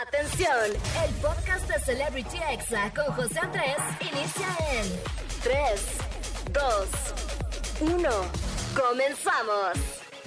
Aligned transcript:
Atención, 0.00 0.48
el 1.04 1.14
podcast 1.16 1.68
de 1.68 1.78
Celebrity 1.80 2.38
Exa 2.50 2.90
con 2.94 3.14
José 3.14 3.38
Andrés 3.40 3.76
inicia 4.00 4.48
en 4.72 4.86
3, 5.42 5.54
2, 6.50 7.92
1. 7.92 8.10
Comenzamos. 8.74 9.72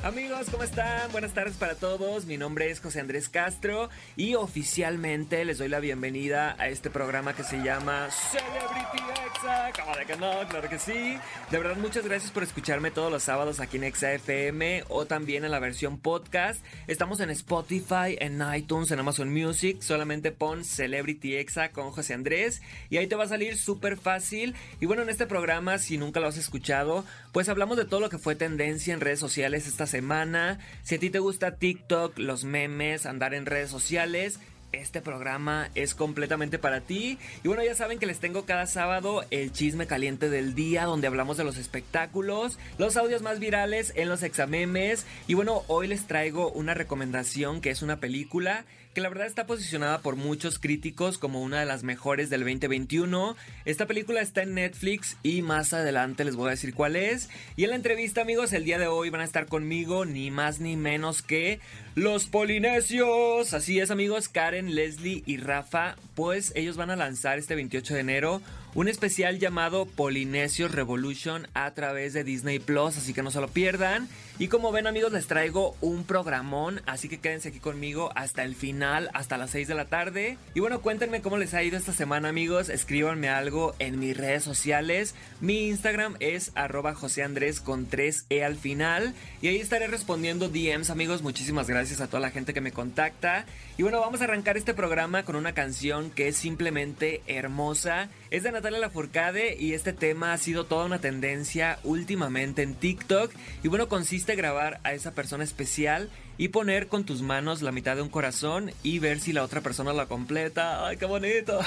Amigos, 0.04 0.51
¿cómo 0.51 0.62
están? 0.62 1.12
Buenas 1.12 1.33
tardes 1.33 1.55
para 1.55 1.73
todos. 1.73 2.25
Mi 2.25 2.38
nombre 2.38 2.70
es 2.70 2.79
José 2.79 2.99
Andrés 2.99 3.28
Castro 3.28 3.89
y 4.15 4.36
oficialmente 4.36 5.43
les 5.46 5.57
doy 5.57 5.70
la 5.70 5.79
bienvenida 5.79 6.55
a 6.59 6.68
este 6.68 6.91
programa 6.91 7.34
que 7.34 7.43
se 7.43 7.57
llama 7.63 8.09
Celebrity 8.11 8.97
Exa. 9.13 9.25
¿Cómo 9.46 9.96
de 9.96 10.05
que 10.05 10.16
no? 10.16 10.48
Claro 10.50 10.68
que 10.70 10.80
sí. 10.80 11.20
De 11.52 11.59
verdad, 11.59 11.75
muchas 11.78 12.04
gracias 12.04 12.32
por 12.32 12.41
escucharme 12.41 12.89
todos 12.89 13.11
los 13.11 13.21
sábados 13.21 13.60
aquí 13.60 13.78
en 13.78 13.84
Exa 13.84 14.11
FM 14.14 14.86
o 14.89 15.05
también 15.05 15.46
en 15.46 15.52
la 15.52 15.60
versión 15.60 16.00
podcast. 16.00 16.66
Estamos 16.88 17.20
en 17.20 17.29
Spotify, 17.29 18.18
en 18.20 18.42
iTunes, 18.55 18.89
en 18.89 19.00
Amazon 19.00 19.32
Music. 19.32 19.82
Solamente 19.82 20.32
pon 20.32 20.66
Celebrity 20.66 21.36
Exa 21.36 21.69
con 21.69 21.92
José 21.92 22.16
Andrés 22.16 22.64
y 22.89 22.97
ahí 22.97 23.05
te 23.05 23.16
va 23.16 23.25
a 23.25 23.28
salir 23.28 23.55
súper 23.55 23.97
fácil. 23.97 24.55
Y 24.79 24.88
bueno, 24.88 25.04
en 25.04 25.10
este 25.10 25.28
programa, 25.28 25.77
si 25.77 26.00
nunca 26.00 26.19
lo 26.19 26.27
has 26.27 26.38
escuchado, 26.38 27.05
pues 27.32 27.47
hablamos 27.47 27.77
de 27.77 27.86
todo 27.86 28.00
lo 28.00 28.10
que 28.10 28.18
fue 28.18 28.36
tendencia 28.36 28.96
en 28.96 29.02
redes 29.02 29.19
sociales 29.19 29.68
esta 29.68 29.86
semana. 29.86 30.57
Si 30.82 30.96
a 30.96 31.00
ti 31.00 31.11
te 31.11 31.19
gusta 31.19 31.57
TikTok, 31.57 32.17
los 32.17 32.45
memes, 32.45 33.05
andar 33.05 33.36
en 33.36 33.45
redes 33.45 33.69
sociales, 33.69 34.39
este 34.75 35.02
programa 35.02 35.70
es 35.75 35.95
completamente 35.95 36.59
para 36.59 36.81
ti. 36.81 37.17
Y 37.44 37.47
bueno, 37.47 37.64
ya 37.64 37.75
saben 37.75 38.00
que 38.00 38.06
les 38.06 38.20
tengo 38.20 38.45
cada 38.45 38.66
sábado 38.66 39.23
el 39.31 39.52
chisme 39.52 39.88
caliente 39.88 40.30
del 40.30 40.56
día, 40.56 40.86
donde 40.86 41.08
hablamos 41.08 41.38
de 41.38 41.44
los 41.44 41.58
espectáculos, 41.58 42.58
los 42.78 42.97
audios 42.97 43.22
más 43.22 43.39
virales 43.39 43.94
en 43.95 44.09
los 44.09 44.23
examemes. 44.23 45.06
Y 45.28 45.33
bueno, 45.33 45.64
hoy 45.67 45.88
les 45.88 46.08
traigo 46.08 46.52
una 46.52 46.73
recomendación 46.73 47.61
que 47.61 47.69
es 47.69 47.81
una 47.81 48.00
película 48.00 48.66
que 48.95 49.02
la 49.02 49.09
verdad 49.09 49.27
está 49.27 49.45
posicionada 49.45 49.99
por 49.99 50.16
muchos 50.16 50.58
críticos 50.58 51.17
como 51.17 51.41
una 51.41 51.59
de 51.59 51.66
las 51.66 51.83
mejores 51.83 52.30
del 52.30 52.45
2021. 52.45 53.35
Esta 53.65 53.87
película 53.87 54.21
está 54.21 54.43
en 54.43 54.53
Netflix 54.53 55.17
y 55.21 55.41
más 55.41 55.73
adelante 55.73 56.23
les 56.23 56.37
voy 56.37 56.47
a 56.47 56.52
decir 56.52 56.73
cuál 56.73 56.95
es. 56.95 57.29
Y 57.57 57.65
en 57.65 57.71
la 57.71 57.75
entrevista, 57.75 58.21
amigos, 58.21 58.53
el 58.53 58.63
día 58.63 58.79
de 58.79 58.87
hoy 58.87 59.09
van 59.09 59.19
a 59.19 59.25
estar 59.25 59.47
conmigo 59.47 60.05
ni 60.05 60.31
más 60.31 60.61
ni 60.61 60.77
menos 60.77 61.21
que 61.21 61.59
los 61.95 62.27
Polinesios. 62.27 63.53
Así 63.53 63.81
es, 63.81 63.91
amigos, 63.91 64.29
Karen, 64.29 64.73
Leslie 64.75 65.23
y 65.25 65.37
Rafa, 65.37 65.97
pues 66.15 66.53
ellos 66.55 66.77
van 66.77 66.89
a 66.89 66.95
lanzar 66.95 67.37
este 67.37 67.55
28 67.55 67.95
de 67.95 67.99
enero 67.99 68.41
un 68.75 68.89
especial 68.89 69.39
llamado 69.39 69.85
Polinesios 69.85 70.73
Revolution 70.73 71.47
a 71.53 71.71
través 71.71 72.11
de 72.11 72.25
Disney 72.25 72.59
Plus, 72.59 72.97
así 72.97 73.13
que 73.13 73.23
no 73.23 73.31
se 73.31 73.39
lo 73.39 73.47
pierdan. 73.47 74.09
Y 74.38 74.50
como 74.50 74.73
ven 74.73 74.86
amigos, 74.86 75.14
les 75.14 75.28
traigo 75.28 75.78
un 75.80 76.03
programón, 76.03 76.81
así 76.86 77.08
que 77.08 77.22
quédense 77.22 77.47
aquí 77.47 77.61
conmigo 77.61 78.11
hasta 78.16 78.44
el 78.44 78.53
final, 78.53 79.09
hasta 79.14 79.38
las 79.38 79.52
6 79.52 79.69
de 79.69 79.75
la 79.75 79.86
tarde. 79.86 80.38
Y 80.53 80.59
bueno, 80.59 80.81
cuéntenme 80.81 81.22
cómo 81.22 81.38
les 81.38 81.53
ha 81.53 81.64
ido 81.64 81.77
esta 81.77 81.94
semana 81.94 82.27
amigos, 82.27 82.67
escríbanme 82.67 83.30
algo 83.30 83.75
en 83.80 83.97
mis 83.97 84.17
redes 84.17 84.44
sociales. 84.44 85.16
Mi 85.39 85.69
Instagram 85.69 86.17
es 86.19 86.52
arroba 86.55 86.94
José 86.95 87.23
Andrés 87.23 87.61
con 87.61 87.89
3E 87.89 88.44
al 88.44 88.58
final. 88.58 89.14
Y 89.42 89.47
ahí 89.47 89.61
estaré 89.61 89.88
respondiendo 89.88 90.49
DMs 90.49 90.89
amigos, 90.89 91.22
muchísimas 91.22 91.70
gracias 91.70 92.02
a 92.02 92.08
toda 92.08 92.20
la 92.20 92.31
gente 92.31 92.53
que 92.53 92.59
me 92.59 92.73
contacta. 92.73 93.45
Y 93.77 93.83
bueno, 93.83 94.02
vamos 94.02 94.20
a 94.20 94.25
arrancar 94.25 94.58
este 94.58 94.73
programa 94.73 95.23
con 95.23 95.38
una 95.38 95.53
canción 95.53 96.09
que 96.09 96.27
es 96.27 96.36
simplemente 96.36 97.22
hermosa. 97.27 98.09
Es 98.31 98.44
de 98.44 98.52
Natalia 98.52 98.80
Lafourcade 98.80 99.55
y 99.58 99.73
este 99.73 99.94
tema 99.94 100.33
ha 100.33 100.38
sido 100.38 100.66
toda 100.66 100.86
una 100.86 100.99
tendencia 100.99 101.80
últimamente 101.83 102.64
en 102.64 102.75
TikTok. 102.75 103.31
Y 103.64 103.70
bueno, 103.70 103.88
consiste 103.88 104.24
grabar 104.33 104.79
a 104.83 104.93
esa 104.93 105.11
persona 105.11 105.43
especial 105.43 106.09
y 106.39 106.47
poner 106.47 106.87
con 106.87 107.05
tus 107.05 107.21
manos 107.21 107.61
la 107.61 107.71
mitad 107.71 107.95
de 107.95 108.01
un 108.01 108.09
corazón 108.09 108.71
y 108.81 108.97
ver 108.97 109.19
si 109.19 109.31
la 109.31 109.43
otra 109.43 109.61
persona 109.61 109.93
la 109.93 110.07
completa. 110.07 110.87
¡Ay, 110.87 110.97
qué 110.97 111.05
bonito! 111.05 111.59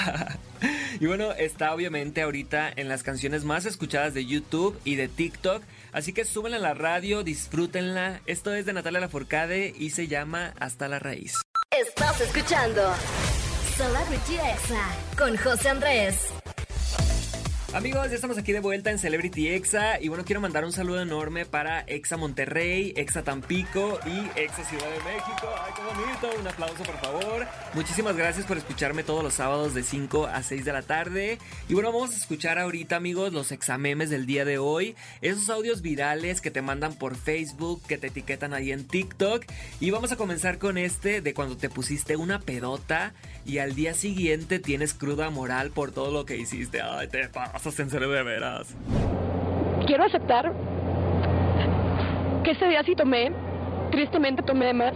y 0.99 1.05
bueno, 1.05 1.31
está 1.31 1.73
obviamente 1.73 2.21
ahorita 2.21 2.71
en 2.75 2.89
las 2.89 3.03
canciones 3.03 3.45
más 3.45 3.65
escuchadas 3.65 4.13
de 4.13 4.25
YouTube 4.25 4.77
y 4.83 4.95
de 4.95 5.07
TikTok. 5.07 5.63
Así 5.93 6.11
que 6.11 6.25
súbenla 6.25 6.57
a 6.57 6.61
la 6.61 6.73
radio, 6.73 7.23
disfrútenla. 7.23 8.19
Esto 8.25 8.53
es 8.53 8.65
de 8.65 8.73
Natalia 8.73 8.99
Lafourcade 8.99 9.73
y 9.77 9.91
se 9.91 10.07
llama 10.07 10.53
Hasta 10.59 10.87
la 10.87 10.99
Raíz. 10.99 11.33
Estás 11.71 12.19
escuchando 12.19 12.81
Celebrity 13.77 14.35
Exa 14.35 14.85
con 15.17 15.37
José 15.37 15.69
Andrés. 15.69 16.38
Amigos, 17.71 18.09
ya 18.09 18.15
estamos 18.15 18.39
aquí 18.39 18.51
de 18.51 18.61
vuelta 18.61 18.89
en 18.89 18.97
Celebrity 18.97 19.49
Exa 19.49 20.01
y 20.01 20.07
bueno, 20.07 20.25
quiero 20.25 20.41
mandar 20.41 20.65
un 20.65 20.71
saludo 20.71 21.03
enorme 21.03 21.45
para 21.45 21.81
Exa 21.81 22.17
Monterrey, 22.17 22.93
Exa 22.97 23.21
Tampico 23.21 23.99
y 24.07 24.39
Exa 24.39 24.63
Ciudad 24.63 24.89
de 24.89 24.97
México. 25.03 25.47
¡Ay, 25.63 25.73
qué 25.75 25.83
bonito! 25.83 26.41
Un 26.41 26.47
aplauso, 26.47 26.83
por 26.83 26.97
favor. 26.97 27.47
Muchísimas 27.75 28.17
gracias 28.17 28.47
por 28.47 28.57
escucharme 28.57 29.03
todos 29.03 29.23
los 29.23 29.35
sábados 29.35 29.75
de 29.75 29.83
5 29.83 30.25
a 30.25 30.41
6 30.41 30.65
de 30.65 30.73
la 30.73 30.81
tarde. 30.81 31.37
Y 31.67 31.75
bueno, 31.75 31.93
vamos 31.93 32.15
a 32.15 32.17
escuchar 32.17 32.57
ahorita, 32.57 32.95
amigos, 32.95 33.33
los 33.33 33.51
examemes 33.51 34.09
del 34.09 34.25
día 34.25 34.45
de 34.45 34.57
hoy. 34.57 34.95
Esos 35.21 35.51
audios 35.51 35.83
virales 35.83 36.41
que 36.41 36.49
te 36.49 36.63
mandan 36.63 36.95
por 36.95 37.15
Facebook, 37.15 37.83
que 37.87 37.99
te 37.99 38.07
etiquetan 38.07 38.55
ahí 38.55 38.71
en 38.71 38.87
TikTok. 38.87 39.45
Y 39.79 39.91
vamos 39.91 40.11
a 40.11 40.15
comenzar 40.15 40.57
con 40.57 40.79
este 40.79 41.21
de 41.21 41.35
cuando 41.35 41.55
te 41.55 41.69
pusiste 41.69 42.15
una 42.15 42.39
pedota 42.39 43.13
y 43.49 43.57
al 43.57 43.73
día 43.73 43.95
siguiente 43.95 44.59
tienes 44.59 44.93
cruda 44.93 45.31
moral 45.31 45.71
por 45.71 45.91
todo 45.91 46.11
lo 46.11 46.23
que 46.23 46.37
hiciste. 46.37 46.81
¡Ay, 46.81 47.07
te 47.07 47.27
pasa! 47.29 47.69
en 47.81 47.89
serio 47.89 48.09
de 48.09 48.21
veras. 48.21 48.75
Quiero 49.87 50.03
aceptar 50.03 50.53
que 52.43 52.51
ese 52.51 52.65
día 52.67 52.83
sí 52.83 52.95
tomé, 52.95 53.31
tristemente 53.89 54.43
tomé 54.43 54.71
más. 54.73 54.93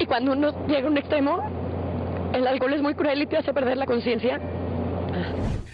Y 0.00 0.06
cuando 0.06 0.32
uno 0.32 0.66
llega 0.66 0.88
a 0.88 0.90
un 0.90 0.98
extremo, 0.98 2.30
el 2.34 2.44
alcohol 2.46 2.74
es 2.74 2.82
muy 2.82 2.94
cruel 2.94 3.22
y 3.22 3.26
te 3.26 3.36
hace 3.36 3.52
perder 3.54 3.76
la 3.76 3.86
conciencia. 3.86 4.40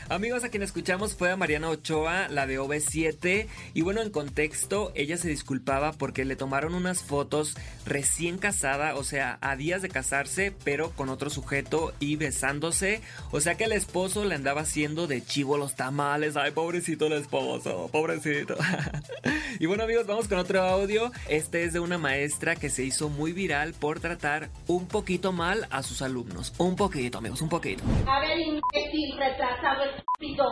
Amigos, 0.09 0.45
a 0.45 0.51
quien 0.51 0.63
escuchamos 0.63 1.17
fue 1.17 1.33
a 1.33 1.37
Mariana 1.37 1.69
Ochoa, 1.69 2.29
la 2.29 2.47
de 2.47 2.61
OV7. 2.61 3.49
Y 3.75 3.83
bueno, 3.83 4.03
en 4.03 4.11
contexto, 4.11 4.93
ella 4.95 5.17
se 5.17 5.29
disculpaba 5.29 5.93
porque 5.93 6.25
le 6.25 6.37
tomaron 6.37 6.77
unas 6.77 7.03
fotos 7.03 7.57
recién 7.85 8.39
casada, 8.39 8.95
o 8.95 9.03
sea, 9.03 9.37
a 9.41 9.57
días 9.57 9.83
de 9.83 9.89
casarse, 9.89 10.55
pero 10.63 10.91
con 10.91 11.09
otro 11.09 11.29
sujeto 11.29 11.93
y 11.99 12.15
besándose. 12.15 13.01
O 13.33 13.41
sea 13.41 13.57
que 13.57 13.65
el 13.65 13.73
esposo 13.73 14.25
le 14.25 14.37
andaba 14.37 14.61
haciendo 14.61 15.09
de 15.09 15.25
chivo 15.25 15.59
los 15.59 15.75
tamales. 15.75 16.37
Ay, 16.37 16.53
pobrecito 16.53 17.07
el 17.07 17.15
esposo, 17.15 17.89
pobrecito. 17.91 18.57
y 19.61 19.67
bueno, 19.67 19.85
amigos, 19.85 20.07
vamos 20.07 20.29
con 20.29 20.39
otro 20.39 20.61
audio. 20.63 21.11
Este 21.29 21.65
es 21.65 21.73
de 21.73 21.81
una 21.81 21.99
maestra 21.99 22.57
que 22.57 22.71
se 22.71 22.85
hizo 22.85 23.09
muy 23.09 23.33
viral 23.33 23.75
por 23.75 24.01
tratar 24.01 24.51
un 24.67 24.89
poquito 24.89 25.33
mal 25.33 25.67
a 25.71 25.83
sus 25.83 26.03
alumnos. 26.03 26.53
Un 26.59 26.77
poquito, 26.77 27.19
amigos, 27.19 27.41
un 27.43 27.49
poquito. 27.49 27.83
A 28.07 28.21
ver, 28.21 28.39
imbécil, 28.39 29.17
retrasado 29.19 29.85
estúpido. 29.85 30.45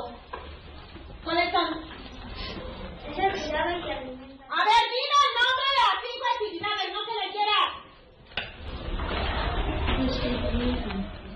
¿Cuáles 1.23 1.53
son? 1.53 1.65
A 3.15 4.61
ver, 4.65 4.83
dime 4.93 5.17
el 5.25 5.33
nombre 5.41 5.67
de 5.69 5.75
las 5.81 5.95
cinco 6.05 6.25
actividades, 6.35 6.89
no 6.93 7.01
se 7.05 7.15
le 7.21 7.27
quiera. 7.33 7.61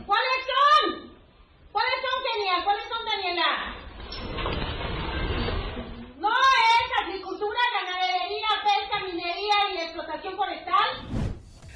¿Cuáles 0.06 0.40
son? 0.48 0.84
¿Cuáles 1.72 1.98
son, 2.02 2.16
Kenia? 2.24 2.56
¿Cuáles 2.64 2.84
son, 2.88 3.04
Daniela? 3.04 3.77
Explotación 10.18 10.36
forestal. 10.36 11.28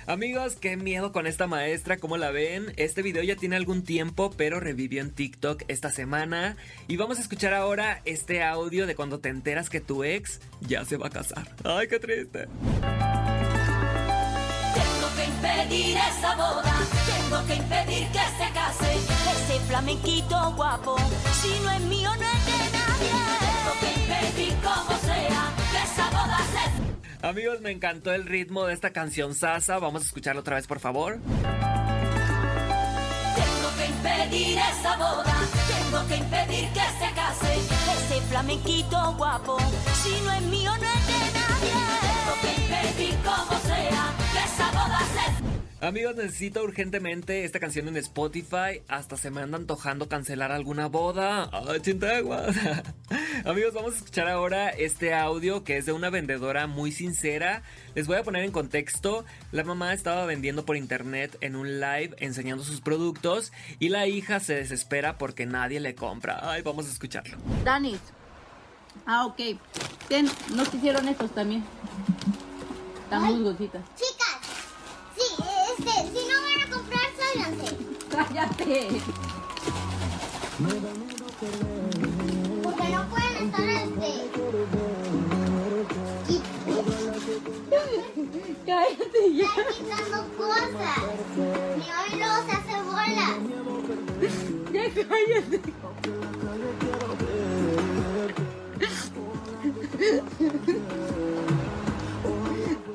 Amigos, 0.07 0.57
qué 0.57 0.77
miedo 0.77 1.13
con 1.13 1.29
esta 1.29 1.47
maestra, 1.47 1.97
¿cómo 1.99 2.17
la 2.17 2.33
ven? 2.33 2.73
Este 2.77 3.03
video 3.03 3.23
ya 3.23 3.37
tiene 3.37 3.55
algún 3.55 3.85
tiempo, 3.85 4.33
pero 4.37 4.59
revivió 4.59 5.01
en 5.01 5.13
TikTok 5.13 5.63
esta 5.69 5.93
semana. 5.93 6.57
Y 6.89 6.97
vamos 6.97 7.19
a 7.19 7.23
escuchar 7.23 7.55
ahora 7.55 8.03
este 8.05 8.43
audio 8.43 8.87
de 8.87 8.97
cuando 8.97 9.21
te 9.21 9.29
enteras 9.29 9.71
que 9.71 9.81
tu 9.81 10.03
ex 10.03 10.41
ya 10.61 10.85
se 10.85 10.97
va 10.97 11.07
a 11.07 11.11
casar. 11.11 11.49
¡Ay, 11.65 11.87
qué 11.87 12.01
triste! 12.01 12.49
Tengo 14.75 15.09
que 15.17 15.25
impedir 15.25 15.97
esa 15.97 16.35
boda, 16.35 16.75
tengo 17.07 17.47
que 17.47 17.55
impedir 17.55 18.09
que 18.09 18.19
se 18.19 18.53
case 18.53 18.93
ese 18.95 19.61
flamenquito 19.69 20.53
guapo. 20.57 20.97
Si 21.41 21.61
no 21.61 21.71
es 21.71 21.81
mío, 21.83 22.11
no 22.17 22.27
es 22.27 22.47
de 22.47 22.59
nadie. 22.77 23.13
Tengo 23.39 23.73
que 23.81 23.87
impedir 24.01 24.55
como 24.57 24.99
sea 24.99 25.53
que 25.71 25.79
esa 25.85 26.11
boda 26.11 26.39
se 26.39 26.92
Amigos, 27.23 27.61
me 27.61 27.71
encantó 27.71 28.13
el 28.13 28.27
ritmo 28.27 28.67
de 28.67 28.75
esta 28.75 28.91
canción 28.91 29.35
Sasa. 29.35 29.79
Vamos 29.79 30.03
a 30.03 30.07
escucharla 30.07 30.41
otra 30.41 30.57
vez, 30.57 30.67
por 30.67 30.81
favor. 30.81 31.21
Tengo 31.21 31.47
que 33.79 33.87
impedir 33.87 34.59
esa 34.59 34.97
boda, 34.97 35.33
tengo 35.69 36.09
que 36.09 36.17
impedir 36.17 36.69
que 36.71 36.81
se 36.81 37.15
case 37.15 37.55
ese 37.55 38.21
flamenquito 38.29 39.15
guapo. 39.17 39.57
Si 40.03 40.21
no 40.25 40.33
es 40.33 40.43
mío, 40.43 40.73
no 40.81 40.85
es 40.85 41.02
Amigos, 45.83 46.15
necesito 46.15 46.63
urgentemente 46.63 47.45
esta 47.45 47.59
canción 47.59 47.89
en 47.89 47.97
Spotify. 47.97 48.83
Hasta 48.87 49.17
se 49.17 49.33
me 49.33 49.41
anda 49.41 49.59
antojando 49.59 50.09
cancelar 50.09 50.53
alguna 50.53 50.87
boda. 50.87 51.51
¡Ay, 51.53 51.81
chintagua! 51.81 52.47
Amigos, 53.45 53.75
vamos 53.75 53.95
a 53.95 53.97
escuchar 53.97 54.29
ahora 54.29 54.69
este 54.69 55.13
audio 55.13 55.65
que 55.65 55.79
es 55.79 55.85
de 55.85 55.91
una 55.91 56.09
vendedora 56.09 56.69
muy 56.69 56.93
sincera. 56.93 57.65
Les 57.97 58.07
voy 58.07 58.17
a 58.17 58.23
poner 58.23 58.45
en 58.45 58.53
contexto. 58.53 59.25
La 59.51 59.65
mamá 59.65 59.93
estaba 59.93 60.25
vendiendo 60.25 60.65
por 60.65 60.77
internet 60.77 61.37
en 61.41 61.57
un 61.57 61.81
live 61.81 62.15
enseñando 62.19 62.63
sus 62.63 62.81
productos 62.81 63.53
y 63.81 63.89
la 63.89 64.07
hija 64.07 64.39
se 64.39 64.55
desespera 64.55 65.19
porque 65.19 65.47
nadie 65.47 65.81
le 65.81 65.97
compra. 65.97 66.39
Ay, 66.49 66.63
vamos 66.63 66.87
a 66.87 66.93
escucharlo. 66.93 67.39
Danis. 67.65 67.99
Ah, 69.05 69.27
ok. 69.27 69.59
Ten, 70.09 70.31
nos 70.55 70.73
hicieron 70.73 71.09
estos 71.09 71.35
también. 71.35 71.65
Están 73.03 73.25
musgositas. 73.25 73.83
Chicas, 73.97 74.22
Cállate. 78.13 79.01
Porque 82.63 82.89
no 82.91 83.09
pueden 83.09 83.37
estar 83.47 83.69
este. 83.69 84.13
Cállate 88.67 89.35
ya. 89.35 89.45
Están 89.47 89.67
quitando 89.73 90.19
cosas. 90.37 91.01
Y 91.39 91.89
hoy 91.91 92.11
luego 92.19 92.39
se 92.45 92.53
hace 92.53 92.75
bola. 92.83 93.29
Ya 94.73 94.85
cállate. 94.95 95.59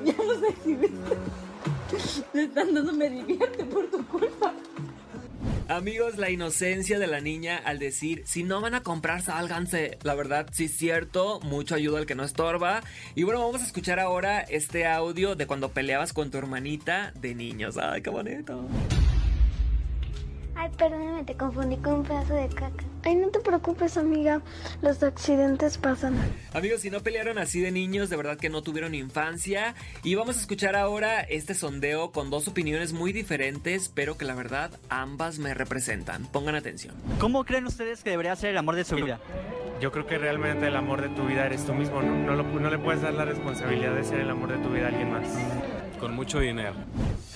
Ya 0.05 0.17
los 0.23 0.43
exhibiste. 0.43 1.17
Le 2.33 2.43
están 2.43 2.73
dando 2.73 2.93
me 2.93 3.09
divierte 3.09 3.63
por 3.65 3.87
tu 3.87 4.05
culpa. 4.05 4.53
Amigos, 5.69 6.17
la 6.17 6.29
inocencia 6.29 6.97
de 6.97 7.07
la 7.07 7.19
niña 7.19 7.57
al 7.57 7.77
decir, 7.77 8.23
si 8.25 8.43
no 8.43 8.61
van 8.61 8.73
a 8.73 8.83
comprar, 8.83 9.21
sálganse. 9.21 9.97
La 10.01 10.15
verdad, 10.15 10.47
sí 10.53 10.65
es 10.65 10.77
cierto, 10.77 11.41
mucho 11.41 11.75
ayuda 11.75 11.99
al 11.99 12.05
que 12.05 12.15
no 12.15 12.23
estorba. 12.23 12.81
Y 13.15 13.23
bueno, 13.23 13.41
vamos 13.41 13.61
a 13.61 13.65
escuchar 13.65 13.99
ahora 13.99 14.39
este 14.39 14.87
audio 14.87 15.35
de 15.35 15.45
cuando 15.45 15.69
peleabas 15.69 16.13
con 16.13 16.31
tu 16.31 16.37
hermanita 16.37 17.11
de 17.15 17.35
niños. 17.35 17.77
Ay, 17.77 18.01
qué 18.01 18.09
bonito. 18.09 18.65
Ay, 20.55 20.71
perdóname, 20.77 21.25
te 21.25 21.35
confundí 21.35 21.75
con 21.77 21.95
un 21.95 22.03
pedazo 22.03 22.33
de 22.33 22.47
caca. 22.47 22.85
Ay, 23.03 23.15
no 23.15 23.29
te 23.29 23.39
preocupes, 23.39 23.95
amiga. 23.97 24.41
Los 24.81 25.01
accidentes 25.03 25.77
pasan. 25.77 26.15
Amigos, 26.53 26.81
si 26.81 26.89
no 26.89 27.01
pelearon 27.01 27.37
así 27.37 27.61
de 27.61 27.71
niños, 27.71 28.09
de 28.09 28.17
verdad 28.17 28.37
que 28.37 28.49
no 28.49 28.61
tuvieron 28.63 28.93
infancia. 28.95 29.75
Y 30.03 30.15
vamos 30.15 30.37
a 30.37 30.41
escuchar 30.41 30.75
ahora 30.75 31.21
este 31.21 31.53
sondeo 31.53 32.11
con 32.11 32.29
dos 32.29 32.47
opiniones 32.47 32.91
muy 32.93 33.13
diferentes, 33.13 33.89
pero 33.89 34.17
que 34.17 34.25
la 34.25 34.35
verdad 34.35 34.71
ambas 34.89 35.39
me 35.39 35.53
representan. 35.53 36.25
Pongan 36.27 36.55
atención. 36.55 36.95
¿Cómo 37.19 37.45
creen 37.45 37.65
ustedes 37.65 38.03
que 38.03 38.09
debería 38.09 38.35
ser 38.35 38.49
el 38.49 38.57
amor 38.57 38.75
de 38.75 38.83
su 38.83 38.95
vida? 38.95 39.19
Yo 39.79 39.91
creo 39.91 40.07
que 40.07 40.17
realmente 40.17 40.67
el 40.67 40.75
amor 40.75 41.01
de 41.01 41.09
tu 41.09 41.25
vida 41.27 41.45
eres 41.45 41.65
tú 41.65 41.73
mismo, 41.73 42.01
¿no? 42.01 42.13
No, 42.15 42.35
lo- 42.35 42.43
no 42.59 42.69
le 42.69 42.79
puedes 42.79 43.01
dar 43.03 43.13
la 43.13 43.25
responsabilidad 43.25 43.93
de 43.93 44.03
ser 44.03 44.19
el 44.21 44.29
amor 44.29 44.49
de 44.51 44.57
tu 44.57 44.69
vida 44.73 44.85
a 44.85 44.89
alguien 44.89 45.11
más. 45.11 45.27
Con 45.99 46.15
mucho 46.15 46.39
dinero. 46.39 46.73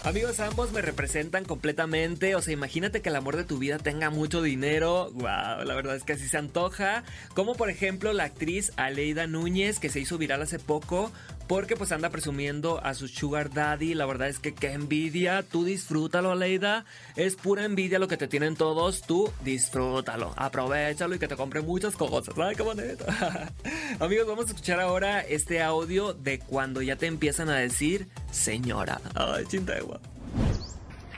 Amigos, 0.03 0.39
ambos 0.39 0.71
me 0.71 0.81
representan 0.81 1.45
completamente. 1.45 2.35
O 2.35 2.41
sea, 2.41 2.53
imagínate 2.53 3.01
que 3.01 3.09
el 3.09 3.15
amor 3.15 3.37
de 3.37 3.43
tu 3.43 3.57
vida 3.57 3.77
tenga 3.77 4.09
mucho 4.09 4.41
dinero. 4.41 5.11
Wow, 5.13 5.63
la 5.63 5.73
verdad 5.75 5.95
es 5.95 6.03
que 6.03 6.13
así 6.13 6.27
se 6.27 6.37
antoja. 6.37 7.03
Como 7.35 7.55
por 7.55 7.69
ejemplo 7.69 8.11
la 8.13 8.23
actriz 8.23 8.71
Aleida 8.77 9.27
Núñez, 9.27 9.79
que 9.79 9.89
se 9.89 9.99
hizo 9.99 10.17
viral 10.17 10.41
hace 10.41 10.59
poco. 10.59 11.11
Porque 11.51 11.75
pues 11.75 11.91
anda 11.91 12.09
presumiendo 12.09 12.81
a 12.81 12.93
su 12.93 13.09
sugar 13.09 13.51
daddy. 13.51 13.93
La 13.93 14.05
verdad 14.05 14.29
es 14.29 14.39
que 14.39 14.53
qué 14.53 14.71
envidia. 14.71 15.43
Tú 15.43 15.65
disfrútalo, 15.65 16.31
Aleida. 16.31 16.85
Es 17.17 17.35
pura 17.35 17.65
envidia 17.65 17.99
lo 17.99 18.07
que 18.07 18.15
te 18.15 18.29
tienen 18.29 18.55
todos. 18.55 19.01
Tú 19.01 19.29
disfrútalo. 19.43 20.33
Aprovechalo 20.37 21.13
y 21.13 21.19
que 21.19 21.27
te 21.27 21.35
compre 21.35 21.59
muchas 21.59 21.97
cosas. 21.97 22.33
Ay, 22.37 22.55
qué 22.55 22.63
bonito. 22.63 23.03
Amigos, 23.99 24.27
vamos 24.27 24.45
a 24.45 24.47
escuchar 24.47 24.79
ahora 24.79 25.19
este 25.19 25.61
audio 25.61 26.13
de 26.13 26.39
cuando 26.39 26.81
ya 26.81 26.95
te 26.95 27.07
empiezan 27.07 27.49
a 27.49 27.57
decir 27.57 28.07
señora. 28.31 29.01
Ay, 29.13 29.43
chintegua. 29.45 29.99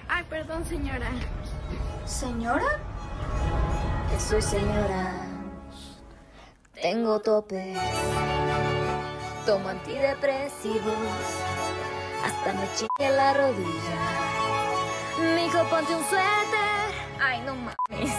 Ay, 0.08 0.26
perdón, 0.32 0.66
señora. 0.66 1.12
¿Señora? 2.08 2.80
Soy 4.18 4.42
señora. 4.42 5.28
Tengo 6.82 7.20
topes. 7.22 7.78
Tomo 9.46 9.68
antidepresivos. 9.68 10.96
Hasta 12.24 12.54
me 12.54 12.66
chingue 12.78 13.14
la 13.14 13.34
rodilla. 13.34 14.00
Mijo, 15.36 15.70
ponte 15.70 15.94
un 15.94 16.04
suéter. 16.06 16.94
Ay, 17.20 17.42
no 17.42 17.54
mames. 17.56 18.14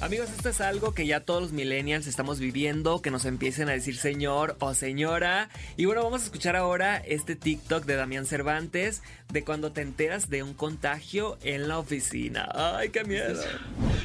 Amigos, 0.00 0.30
esto 0.30 0.48
es 0.48 0.62
algo 0.62 0.94
que 0.94 1.06
ya 1.06 1.20
todos 1.20 1.42
los 1.42 1.52
millennials 1.52 2.06
estamos 2.06 2.38
viviendo, 2.38 3.02
que 3.02 3.10
nos 3.10 3.26
empiecen 3.26 3.68
a 3.68 3.72
decir 3.72 3.96
señor 3.96 4.56
o 4.60 4.72
señora. 4.72 5.50
Y 5.76 5.84
bueno, 5.84 6.02
vamos 6.02 6.22
a 6.22 6.24
escuchar 6.24 6.56
ahora 6.56 6.96
este 6.96 7.36
TikTok 7.36 7.84
de 7.84 7.96
Damián 7.96 8.24
Cervantes 8.24 9.02
de 9.30 9.44
cuando 9.44 9.72
te 9.72 9.82
enteras 9.82 10.30
de 10.30 10.42
un 10.42 10.54
contagio 10.54 11.36
en 11.42 11.68
la 11.68 11.78
oficina. 11.78 12.48
Ay, 12.54 12.88
qué 12.88 13.04
miedo. 13.04 13.42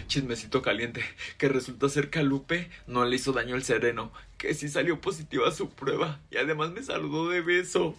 Chismecito 0.10 0.62
caliente, 0.62 1.02
que 1.38 1.48
resulta 1.48 1.88
ser 1.88 2.10
que 2.10 2.20
a 2.20 2.24
Lupe 2.24 2.70
no 2.88 3.06
le 3.06 3.16
hizo 3.16 3.32
daño 3.32 3.56
el 3.56 3.64
sereno, 3.64 4.12
que 4.38 4.54
sí 4.54 4.68
salió 4.68 5.00
positiva 5.00 5.52
su 5.52 5.70
prueba 5.70 6.20
y 6.32 6.38
además 6.38 6.72
me 6.72 6.84
saludó 6.84 7.30
de 7.30 7.42
beso. 7.42 7.96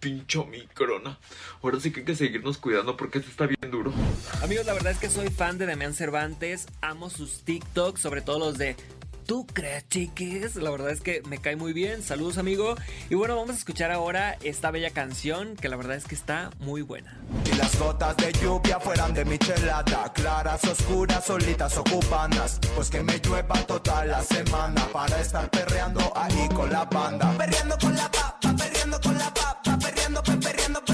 Pincho 0.00 0.46
microna. 0.46 1.18
Ahora 1.62 1.78
sí 1.78 1.92
que 1.92 2.00
hay 2.00 2.06
que 2.06 2.16
seguirnos 2.16 2.58
cuidando 2.58 2.96
porque 2.96 3.18
esto 3.18 3.30
está 3.30 3.46
bien 3.46 3.70
duro. 3.70 3.92
Amigos, 4.42 4.66
la 4.66 4.72
verdad 4.72 4.92
es 4.92 4.98
que 4.98 5.10
soy 5.10 5.28
fan 5.28 5.58
de 5.58 5.66
Damián 5.66 5.94
Cervantes, 5.94 6.66
amo 6.80 7.10
sus 7.10 7.42
TikToks, 7.42 8.00
sobre 8.00 8.22
todo 8.22 8.38
los 8.38 8.58
de 8.58 8.74
¿Tú 9.26 9.46
crees, 9.46 9.88
chiquis? 9.88 10.56
La 10.56 10.70
verdad 10.70 10.90
es 10.90 11.00
que 11.00 11.22
me 11.26 11.38
cae 11.38 11.56
muy 11.56 11.72
bien. 11.72 12.02
Saludos, 12.02 12.36
amigo. 12.36 12.74
Y 13.08 13.14
bueno, 13.14 13.36
vamos 13.36 13.50
a 13.56 13.58
escuchar 13.58 13.90
ahora 13.90 14.36
esta 14.42 14.70
bella 14.70 14.90
canción 14.90 15.56
que 15.56 15.68
la 15.68 15.76
verdad 15.76 15.96
es 15.96 16.04
que 16.04 16.14
está 16.14 16.50
muy 16.60 16.82
buena. 16.82 17.18
Y 17.50 17.54
las 17.56 17.78
gotas 17.78 18.16
de 18.18 18.32
lluvia 18.32 18.78
fueran 18.80 19.14
de 19.14 19.24
michelada 19.24 20.12
Claras, 20.12 20.64
oscuras, 20.64 21.24
solitas, 21.24 21.76
ocupadas 21.76 22.58
Pues 22.74 22.90
que 22.90 23.02
me 23.02 23.18
llueva 23.18 23.54
toda 23.66 24.04
la 24.04 24.22
semana 24.22 24.86
Para 24.92 25.20
estar 25.20 25.50
perreando 25.50 26.12
ahí 26.16 26.48
con 26.54 26.70
la 26.70 26.84
banda 26.84 27.36
Perreando 27.36 27.76
con 27.78 27.96
la 27.96 28.10
papa, 28.10 28.54
perreando 28.56 29.00
con 29.00 29.18
la 29.18 29.32
papa 29.32 29.78
Perreando, 29.78 30.22
pe, 30.22 30.32
perreando, 30.36 30.84
pe, 30.84 30.93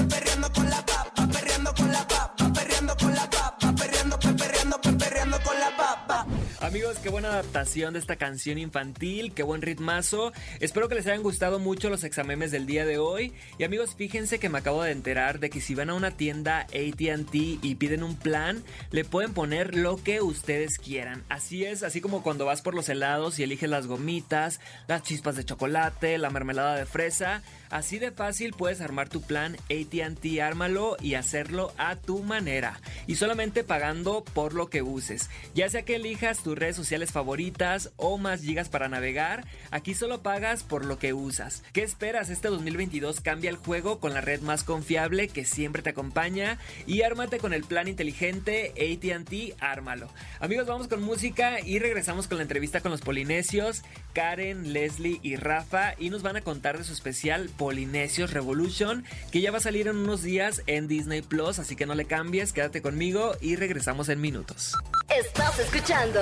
Amigos, 6.71 6.99
qué 6.99 7.09
buena 7.09 7.33
adaptación 7.33 7.91
de 7.91 7.99
esta 7.99 8.15
canción 8.15 8.57
infantil, 8.57 9.33
qué 9.33 9.43
buen 9.43 9.61
ritmazo. 9.61 10.31
Espero 10.61 10.87
que 10.87 10.95
les 10.95 11.05
hayan 11.05 11.21
gustado 11.21 11.59
mucho 11.59 11.89
los 11.89 12.05
examemes 12.05 12.49
del 12.49 12.65
día 12.65 12.85
de 12.85 12.97
hoy. 12.97 13.33
Y 13.57 13.65
amigos, 13.65 13.93
fíjense 13.97 14.39
que 14.39 14.47
me 14.47 14.59
acabo 14.59 14.81
de 14.81 14.91
enterar 14.91 15.41
de 15.41 15.49
que 15.49 15.59
si 15.59 15.75
van 15.75 15.89
a 15.89 15.95
una 15.95 16.11
tienda 16.11 16.61
ATT 16.61 17.33
y 17.33 17.75
piden 17.75 18.03
un 18.03 18.15
plan, 18.15 18.63
le 18.91 19.03
pueden 19.03 19.33
poner 19.33 19.75
lo 19.75 20.01
que 20.01 20.21
ustedes 20.21 20.77
quieran. 20.77 21.25
Así 21.27 21.65
es, 21.65 21.83
así 21.83 21.99
como 21.99 22.23
cuando 22.23 22.45
vas 22.45 22.61
por 22.61 22.73
los 22.73 22.87
helados 22.87 23.37
y 23.37 23.43
eliges 23.43 23.69
las 23.69 23.87
gomitas, 23.87 24.61
las 24.87 25.03
chispas 25.03 25.35
de 25.35 25.43
chocolate, 25.43 26.17
la 26.19 26.29
mermelada 26.29 26.77
de 26.77 26.85
fresa. 26.85 27.43
Así 27.69 27.99
de 27.99 28.11
fácil 28.11 28.53
puedes 28.53 28.79
armar 28.79 29.09
tu 29.09 29.21
plan 29.21 29.57
ATT, 29.69 30.39
ármalo 30.41 30.95
y 31.01 31.15
hacerlo 31.15 31.73
a 31.77 31.97
tu 31.97 32.23
manera. 32.23 32.79
Y 33.07 33.15
solamente 33.15 33.65
pagando 33.65 34.23
por 34.23 34.53
lo 34.53 34.69
que 34.69 34.81
uses. 34.81 35.29
Ya 35.53 35.69
sea 35.69 35.83
que 35.83 35.95
elijas 35.95 36.43
tus 36.43 36.60
redes 36.61 36.75
sociales 36.75 37.11
favoritas 37.11 37.91
o 37.97 38.17
más 38.17 38.41
gigas 38.41 38.69
para 38.69 38.87
navegar, 38.87 39.45
aquí 39.71 39.93
solo 39.93 40.21
pagas 40.21 40.63
por 40.63 40.85
lo 40.85 40.99
que 40.99 41.13
usas. 41.13 41.63
¿Qué 41.73 41.83
esperas? 41.83 42.29
Este 42.29 42.47
2022 42.47 43.19
cambia 43.19 43.49
el 43.49 43.57
juego 43.57 43.99
con 43.99 44.13
la 44.13 44.21
red 44.21 44.41
más 44.41 44.63
confiable 44.63 45.27
que 45.27 45.43
siempre 45.43 45.81
te 45.81 45.89
acompaña 45.89 46.59
y 46.85 47.01
ármate 47.01 47.39
con 47.39 47.53
el 47.53 47.63
plan 47.63 47.87
inteligente 47.87 48.73
ATT, 48.77 49.59
ármalo. 49.59 50.07
Amigos, 50.39 50.67
vamos 50.67 50.87
con 50.87 51.01
música 51.01 51.59
y 51.59 51.79
regresamos 51.79 52.27
con 52.27 52.37
la 52.37 52.43
entrevista 52.43 52.81
con 52.81 52.91
los 52.91 53.01
polinesios, 53.01 53.81
Karen, 54.13 54.71
Leslie 54.71 55.19
y 55.23 55.37
Rafa 55.37 55.95
y 55.97 56.11
nos 56.11 56.21
van 56.21 56.35
a 56.35 56.41
contar 56.41 56.77
de 56.77 56.83
su 56.83 56.93
especial 56.93 57.49
Polinesios 57.57 58.33
Revolution 58.33 59.03
que 59.31 59.41
ya 59.41 59.51
va 59.51 59.57
a 59.57 59.61
salir 59.61 59.87
en 59.87 59.97
unos 59.97 60.21
días 60.21 60.61
en 60.67 60.87
Disney 60.87 61.23
Plus, 61.23 61.57
así 61.57 61.75
que 61.75 61.87
no 61.87 61.95
le 61.95 62.05
cambies, 62.05 62.53
quédate 62.53 62.83
conmigo 62.83 63.31
y 63.41 63.55
regresamos 63.55 64.09
en 64.09 64.21
minutos. 64.21 64.75
Estás 65.17 65.59
escuchando 65.59 66.21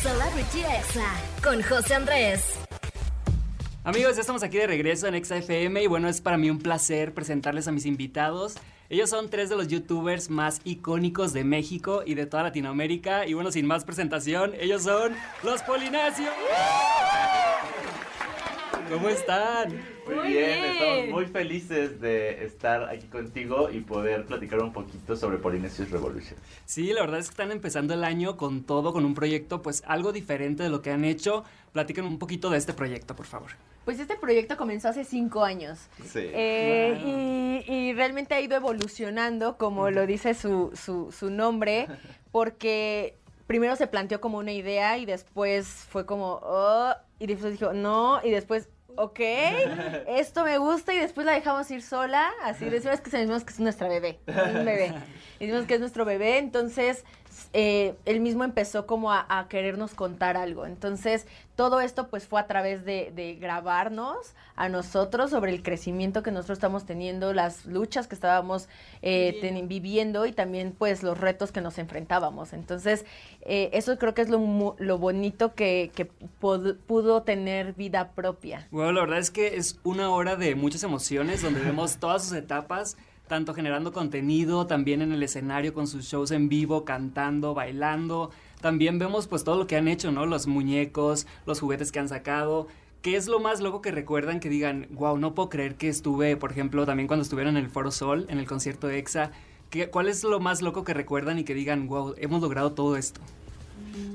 Celebrity 0.00 0.60
Exa 0.60 1.16
con 1.42 1.60
José 1.60 1.96
Andrés. 1.96 2.54
Amigos, 3.82 4.14
ya 4.14 4.20
estamos 4.20 4.44
aquí 4.44 4.56
de 4.56 4.68
regreso 4.68 5.08
en 5.08 5.24
XFM 5.24 5.82
y 5.82 5.88
bueno, 5.88 6.08
es 6.08 6.20
para 6.20 6.38
mí 6.38 6.48
un 6.48 6.60
placer 6.60 7.12
presentarles 7.12 7.66
a 7.66 7.72
mis 7.72 7.86
invitados. 7.86 8.54
Ellos 8.88 9.10
son 9.10 9.28
tres 9.30 9.48
de 9.50 9.56
los 9.56 9.66
youtubers 9.66 10.30
más 10.30 10.60
icónicos 10.62 11.32
de 11.32 11.42
México 11.42 12.04
y 12.06 12.14
de 12.14 12.26
toda 12.26 12.44
Latinoamérica. 12.44 13.26
Y 13.26 13.34
bueno, 13.34 13.50
sin 13.50 13.66
más 13.66 13.84
presentación, 13.84 14.52
ellos 14.60 14.84
son 14.84 15.16
los 15.42 15.60
Polinesios. 15.62 16.30
¿Cómo 18.90 19.08
están? 19.08 19.74
Muy, 20.06 20.14
Muy 20.14 20.28
bien, 20.28 20.60
bien. 20.62 20.64
estamos 20.64 21.08
muy 21.08 21.26
felices 21.26 22.00
de 22.00 22.44
estar 22.44 22.88
aquí 22.88 23.06
contigo 23.06 23.68
y 23.70 23.80
poder 23.80 24.24
platicar 24.24 24.60
un 24.60 24.72
poquito 24.72 25.14
sobre 25.16 25.38
Polynesius 25.38 25.90
Revolution. 25.90 26.38
Sí, 26.64 26.92
la 26.92 27.02
verdad 27.02 27.18
es 27.20 27.26
que 27.26 27.32
están 27.32 27.52
empezando 27.52 27.94
el 27.94 28.04
año 28.04 28.36
con 28.36 28.62
todo, 28.64 28.92
con 28.92 29.04
un 29.04 29.14
proyecto 29.14 29.60
pues 29.62 29.82
algo 29.86 30.12
diferente 30.12 30.62
de 30.62 30.70
lo 30.70 30.80
que 30.80 30.90
han 30.90 31.04
hecho. 31.04 31.44
Platiquen 31.72 32.04
un 32.04 32.18
poquito 32.18 32.50
de 32.50 32.58
este 32.58 32.72
proyecto, 32.72 33.14
por 33.14 33.26
favor. 33.26 33.50
Pues 33.84 34.00
este 34.00 34.16
proyecto 34.16 34.56
comenzó 34.56 34.88
hace 34.88 35.04
cinco 35.04 35.44
años. 35.44 35.78
Sí. 36.04 36.20
Eh, 36.22 37.64
y, 37.66 37.72
y 37.72 37.92
realmente 37.94 38.34
ha 38.34 38.40
ido 38.40 38.56
evolucionando, 38.56 39.56
como 39.58 39.90
lo 39.90 40.06
dice 40.06 40.34
su, 40.34 40.70
su, 40.74 41.12
su 41.12 41.30
nombre, 41.30 41.88
porque 42.32 43.16
primero 43.46 43.76
se 43.76 43.86
planteó 43.86 44.20
como 44.20 44.38
una 44.38 44.52
idea 44.52 44.98
y 44.98 45.06
después 45.06 45.66
fue 45.66 46.06
como, 46.06 46.38
oh, 46.42 46.92
y 47.18 47.26
después 47.26 47.52
dijo, 47.52 47.72
no, 47.72 48.20
y 48.22 48.30
después, 48.30 48.68
ok, 48.98 49.20
esto 50.08 50.44
me 50.44 50.58
gusta 50.58 50.92
y 50.92 50.98
después 50.98 51.24
la 51.24 51.32
dejamos 51.32 51.70
ir 51.70 51.82
sola, 51.82 52.30
así 52.42 52.64
decimos 52.64 53.00
que 53.00 53.10
decimos 53.10 53.44
que 53.44 53.52
es 53.52 53.60
nuestra 53.60 53.88
bebé, 53.88 54.18
un 54.26 54.64
bebé, 54.64 54.92
y 55.38 55.46
decimos 55.46 55.66
que 55.66 55.74
es 55.74 55.80
nuestro 55.80 56.04
bebé, 56.04 56.38
entonces 56.38 57.04
eh, 57.52 57.94
él 58.04 58.20
mismo 58.20 58.44
empezó 58.44 58.86
como 58.86 59.12
a, 59.12 59.26
a 59.28 59.48
querernos 59.48 59.94
contar 59.94 60.36
algo, 60.36 60.66
entonces 60.66 61.26
todo 61.56 61.80
esto 61.80 62.08
pues 62.08 62.26
fue 62.28 62.38
a 62.40 62.46
través 62.46 62.84
de, 62.84 63.10
de 63.16 63.34
grabarnos 63.34 64.34
a 64.54 64.68
nosotros 64.68 65.30
sobre 65.30 65.52
el 65.52 65.62
crecimiento 65.62 66.22
que 66.22 66.30
nosotros 66.30 66.58
estamos 66.58 66.84
teniendo, 66.86 67.32
las 67.32 67.66
luchas 67.66 68.06
que 68.06 68.14
estábamos 68.14 68.68
eh, 69.02 69.38
ten- 69.40 69.66
viviendo 69.66 70.26
y 70.26 70.32
también 70.32 70.72
pues 70.76 71.02
los 71.02 71.18
retos 71.18 71.50
que 71.50 71.60
nos 71.60 71.78
enfrentábamos. 71.78 72.52
Entonces 72.52 73.04
eh, 73.42 73.70
eso 73.72 73.98
creo 73.98 74.14
que 74.14 74.22
es 74.22 74.28
lo, 74.28 74.76
lo 74.78 74.98
bonito 74.98 75.54
que, 75.54 75.90
que 75.94 76.08
pod- 76.40 76.76
pudo 76.86 77.22
tener 77.22 77.72
vida 77.72 78.12
propia. 78.12 78.68
Bueno, 78.70 78.92
la 78.92 79.00
verdad 79.00 79.18
es 79.18 79.30
que 79.32 79.56
es 79.56 79.80
una 79.82 80.10
hora 80.10 80.36
de 80.36 80.54
muchas 80.54 80.82
emociones 80.84 81.42
donde 81.42 81.60
vemos 81.60 81.96
todas 81.98 82.22
sus 82.24 82.36
etapas, 82.36 82.96
tanto 83.28 83.54
generando 83.54 83.92
contenido, 83.92 84.66
también 84.66 85.02
en 85.02 85.12
el 85.12 85.22
escenario 85.22 85.72
con 85.72 85.86
sus 85.86 86.06
shows 86.06 86.30
en 86.30 86.48
vivo, 86.48 86.84
cantando, 86.84 87.54
bailando. 87.54 88.30
También 88.60 88.98
vemos 88.98 89.28
pues 89.28 89.44
todo 89.44 89.56
lo 89.56 89.66
que 89.66 89.76
han 89.76 89.86
hecho, 89.86 90.10
¿no? 90.10 90.26
Los 90.26 90.46
muñecos, 90.46 91.26
los 91.46 91.60
juguetes 91.60 91.92
que 91.92 92.00
han 92.00 92.08
sacado. 92.08 92.66
¿Qué 93.02 93.14
es 93.14 93.28
lo 93.28 93.38
más 93.38 93.60
loco 93.60 93.80
que 93.80 93.92
recuerdan 93.92 94.40
que 94.40 94.48
digan, 94.48 94.88
wow, 94.90 95.16
no 95.18 95.34
puedo 95.34 95.48
creer 95.48 95.76
que 95.76 95.88
estuve, 95.88 96.36
por 96.36 96.50
ejemplo, 96.50 96.84
también 96.84 97.06
cuando 97.06 97.22
estuvieron 97.22 97.56
en 97.56 97.64
el 97.64 97.70
Foro 97.70 97.92
Sol, 97.92 98.26
en 98.28 98.38
el 98.38 98.46
concierto 98.46 98.88
de 98.88 98.98
EXA? 98.98 99.30
¿Qué, 99.70 99.88
¿Cuál 99.88 100.08
es 100.08 100.24
lo 100.24 100.40
más 100.40 100.62
loco 100.62 100.82
que 100.82 100.94
recuerdan 100.94 101.38
y 101.38 101.44
que 101.44 101.54
digan, 101.54 101.86
wow, 101.86 102.14
hemos 102.18 102.42
logrado 102.42 102.72
todo 102.72 102.96
esto? 102.96 103.20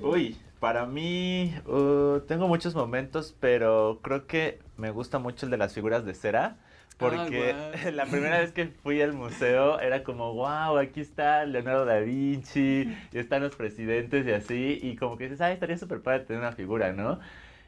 Uy, 0.02 0.36
para 0.60 0.86
mí 0.86 1.54
uh, 1.66 2.20
tengo 2.28 2.48
muchos 2.48 2.76
momentos, 2.76 3.36
pero 3.40 4.00
creo 4.02 4.28
que 4.28 4.60
me 4.78 4.92
gusta 4.92 5.20
mucho 5.20 5.46
el 5.46 5.52
de 5.52 5.58
las 5.58 5.74
figuras 5.74 6.06
de 6.06 6.14
cera. 6.14 6.58
Porque 6.98 7.54
guau. 7.54 7.92
la 7.94 8.06
primera 8.06 8.40
vez 8.40 8.52
que 8.52 8.68
fui 8.68 9.02
al 9.02 9.14
museo 9.14 9.80
era 9.80 10.04
como, 10.04 10.34
wow, 10.34 10.78
aquí 10.78 11.02
está 11.02 11.46
Leonardo 11.46 11.86
da 11.86 12.00
Vinci, 12.00 12.94
y 13.12 13.18
están 13.18 13.42
los 13.44 13.56
presidentes 13.56 14.26
y 14.26 14.32
así, 14.32 14.80
y 14.82 14.96
como 14.96 15.18
que 15.18 15.26
dices, 15.26 15.42
ay, 15.42 15.54
estaría 15.54 15.78
súper 15.78 16.02
padre 16.02 16.22
tener 16.22 16.42
una 16.42 16.52
figura, 16.52 16.94
¿no? 16.94 17.20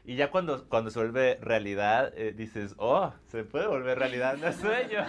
Y 0.08 0.14
ya 0.14 0.30
cuando, 0.30 0.68
cuando 0.68 0.90
se 0.90 1.00
vuelve 1.00 1.36
realidad, 1.42 2.12
eh, 2.16 2.32
dices, 2.32 2.74
oh, 2.78 3.12
se 3.26 3.42
puede 3.42 3.66
volver 3.66 3.98
realidad 3.98 4.38
los 4.38 4.54
sueños. 4.54 5.04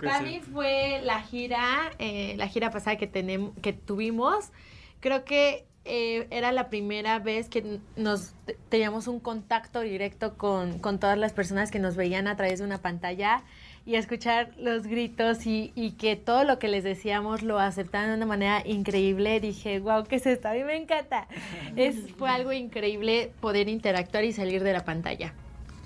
Para 0.00 0.20
mí 0.20 0.40
fue 0.40 1.00
la 1.02 1.20
gira, 1.20 1.90
eh, 1.98 2.36
la 2.36 2.46
gira 2.46 2.70
pasada 2.70 2.96
que, 2.96 3.08
tenemos, 3.08 3.52
que 3.60 3.72
tuvimos. 3.72 4.52
Creo 5.00 5.24
que 5.24 5.66
eh, 5.84 6.26
era 6.30 6.52
la 6.52 6.68
primera 6.68 7.18
vez 7.18 7.48
que 7.48 7.80
nos 7.96 8.32
te- 8.44 8.56
teníamos 8.68 9.08
un 9.08 9.18
contacto 9.20 9.80
directo 9.80 10.36
con, 10.36 10.78
con 10.78 10.98
todas 10.98 11.16
las 11.18 11.32
personas 11.32 11.70
que 11.70 11.78
nos 11.78 11.96
veían 11.96 12.28
a 12.28 12.36
través 12.36 12.58
de 12.58 12.64
una 12.66 12.78
pantalla 12.78 13.42
y 13.86 13.94
escuchar 13.94 14.50
los 14.58 14.86
gritos 14.86 15.46
y, 15.46 15.72
y 15.74 15.92
que 15.92 16.14
todo 16.16 16.44
lo 16.44 16.58
que 16.58 16.68
les 16.68 16.84
decíamos 16.84 17.42
lo 17.42 17.58
aceptaban 17.58 18.10
de 18.10 18.16
una 18.16 18.26
manera 18.26 18.62
increíble. 18.66 19.40
Dije, 19.40 19.80
wow, 19.80 20.04
¿qué 20.04 20.16
es 20.16 20.26
esto? 20.26 20.48
A 20.48 20.52
mí 20.52 20.62
me 20.64 20.76
encanta. 20.76 21.26
Es, 21.76 21.96
fue 22.18 22.28
algo 22.28 22.52
increíble 22.52 23.32
poder 23.40 23.68
interactuar 23.68 24.24
y 24.24 24.32
salir 24.32 24.62
de 24.62 24.72
la 24.74 24.84
pantalla. 24.84 25.32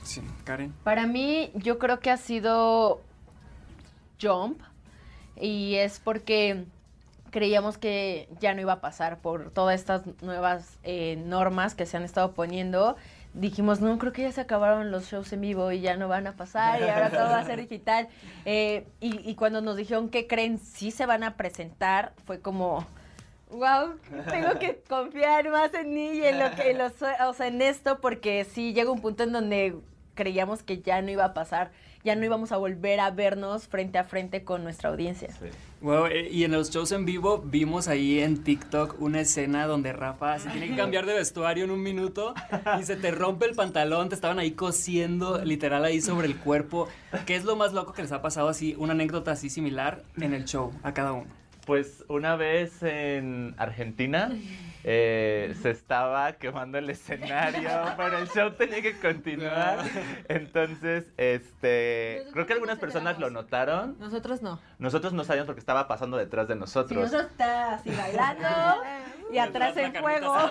Sí, 0.03 0.21
Karen. 0.45 0.73
Para 0.83 1.07
mí, 1.07 1.51
yo 1.55 1.79
creo 1.79 2.01
que 2.01 2.11
ha 2.11 2.17
sido 2.17 3.01
Jump. 4.21 4.61
Y 5.41 5.75
es 5.77 5.99
porque 6.01 6.65
creíamos 7.35 7.79
que 7.79 8.29
ya 8.39 8.55
no 8.55 8.61
iba 8.61 8.75
a 8.75 8.81
pasar 8.81 9.19
por 9.19 9.51
todas 9.51 9.75
estas 9.75 10.03
nuevas 10.23 10.79
eh, 10.85 11.17
normas 11.27 11.75
que 11.75 11.85
se 11.85 11.97
han 11.97 12.05
estado 12.05 12.31
poniendo. 12.31 12.95
Dijimos, 13.33 13.81
no, 13.81 13.99
creo 13.99 14.13
que 14.13 14.23
ya 14.23 14.31
se 14.31 14.41
acabaron 14.41 14.93
los 14.93 15.07
shows 15.11 15.33
en 15.33 15.41
vivo 15.41 15.73
y 15.73 15.81
ya 15.81 15.97
no 15.97 16.07
van 16.07 16.29
a 16.29 16.37
pasar 16.37 16.81
y 16.81 16.85
ahora 16.85 17.11
todo 17.11 17.25
va 17.25 17.41
a 17.41 17.45
ser 17.45 17.61
digital. 17.61 18.09
Eh, 18.47 18.87
y, 19.01 19.29
y 19.29 19.37
cuando 19.37 19.63
nos 19.63 19.75
dijeron 19.75 20.11
que 20.11 20.27
creen 20.27 20.59
sí 20.59 20.91
se 20.91 21.07
van 21.07 21.25
a 21.25 21.35
presentar, 21.35 22.13
fue 22.27 22.41
como, 22.41 22.87
wow, 23.51 23.99
tengo 24.29 24.59
que 24.59 24.83
confiar 24.87 25.49
más 25.51 25.73
en 25.73 25.95
mí 25.95 26.19
y 26.19 26.25
en 26.25 26.39
lo 26.39 26.55
que, 26.55 26.73
en 26.73 26.79
los 26.79 26.93
o 27.01 27.33
sea, 27.33 27.47
en 27.47 27.63
esto, 27.63 28.01
porque 28.01 28.45
sí 28.45 28.75
llega 28.75 28.91
un 28.91 29.01
punto 29.01 29.23
en 29.23 29.33
donde 29.33 29.75
creíamos 30.15 30.63
que 30.63 30.81
ya 30.81 31.03
no 31.03 31.11
iba 31.11 31.25
a 31.25 31.35
pasar, 31.35 31.71
ya 32.05 32.15
no 32.17 32.25
íbamos 32.25 32.53
a 32.53 32.57
volver 32.57 33.01
a 33.01 33.11
vernos 33.11 33.67
frente 33.67 33.99
a 33.99 34.05
frente 34.05 34.45
con 34.45 34.63
nuestra 34.63 34.91
audiencia. 34.91 35.29
Wow, 35.81 36.07
eh, 36.07 36.29
y 36.31 36.45
en 36.45 36.53
los 36.53 36.71
shows 36.71 36.93
en 36.93 37.05
vivo 37.05 37.43
vimos 37.45 37.89
ahí 37.89 38.21
en 38.21 38.43
TikTok 38.43 39.01
una 39.01 39.21
escena 39.21 39.67
donde 39.67 39.93
Rafa 39.93 40.39
se 40.39 40.51
tiene 40.51 40.69
que 40.69 40.77
cambiar 40.77 41.07
de 41.07 41.15
vestuario 41.15 41.65
en 41.65 41.71
un 41.71 41.83
minuto 41.83 42.35
y 42.81 42.85
se 42.85 42.97
te 42.97 43.11
rompe 43.11 43.47
el 43.47 43.55
pantalón, 43.55 44.09
te 44.09 44.15
estaban 44.15 44.39
ahí 44.39 44.53
cosiendo 44.53 45.45
literal 45.45 45.85
ahí 45.85 46.01
sobre 46.01 46.27
el 46.27 46.37
cuerpo. 46.37 46.89
¿Qué 47.27 47.37
es 47.37 47.45
lo 47.45 47.57
más 47.57 47.73
loco 47.73 47.93
que 47.93 48.03
les 48.03 48.13
ha 48.13 48.23
pasado 48.23 48.49
así, 48.49 48.75
una 48.79 48.93
anécdota 48.93 49.33
así 49.33 49.51
similar 49.51 50.03
en 50.17 50.35
el 50.35 50.45
show 50.45 50.73
a 50.83 50.95
cada 50.95 51.13
uno? 51.13 51.44
Pues 51.67 52.05
una 52.09 52.37
vez 52.37 52.83
en 52.83 53.55
Argentina 53.57 54.31
eh, 54.85 55.55
se 55.63 55.71
estaba 55.71 56.33
quemando 56.35 56.77
el 56.77 56.91
escenario, 56.91 57.71
pero 57.97 58.19
el 58.19 58.29
show 58.29 58.51
tenía 58.53 58.83
que 58.83 58.99
continuar. 58.99 59.79
Entonces, 60.29 61.07
este, 61.17 62.25
creo 62.35 62.47
que 62.47 62.53
algunas 62.53 62.79
personas 62.79 63.19
lo 63.19 63.31
notaron. 63.31 63.97
Nosotros 63.99 64.43
no. 64.43 64.61
Nosotros 64.79 65.15
no 65.15 65.25
sabíamos 65.25 65.47
porque 65.47 65.61
estaba 65.61 65.89
pasando 65.89 66.19
detrás 66.19 66.49
de 66.49 66.55
Sí, 66.55 66.61
nosotros. 66.61 67.01
nosotros 67.05 67.31
está 67.31 67.75
así 67.77 67.91
bailando 67.91 68.49
y 69.33 69.39
atrás 69.39 69.77
en 69.77 69.95
fuego. 69.95 70.35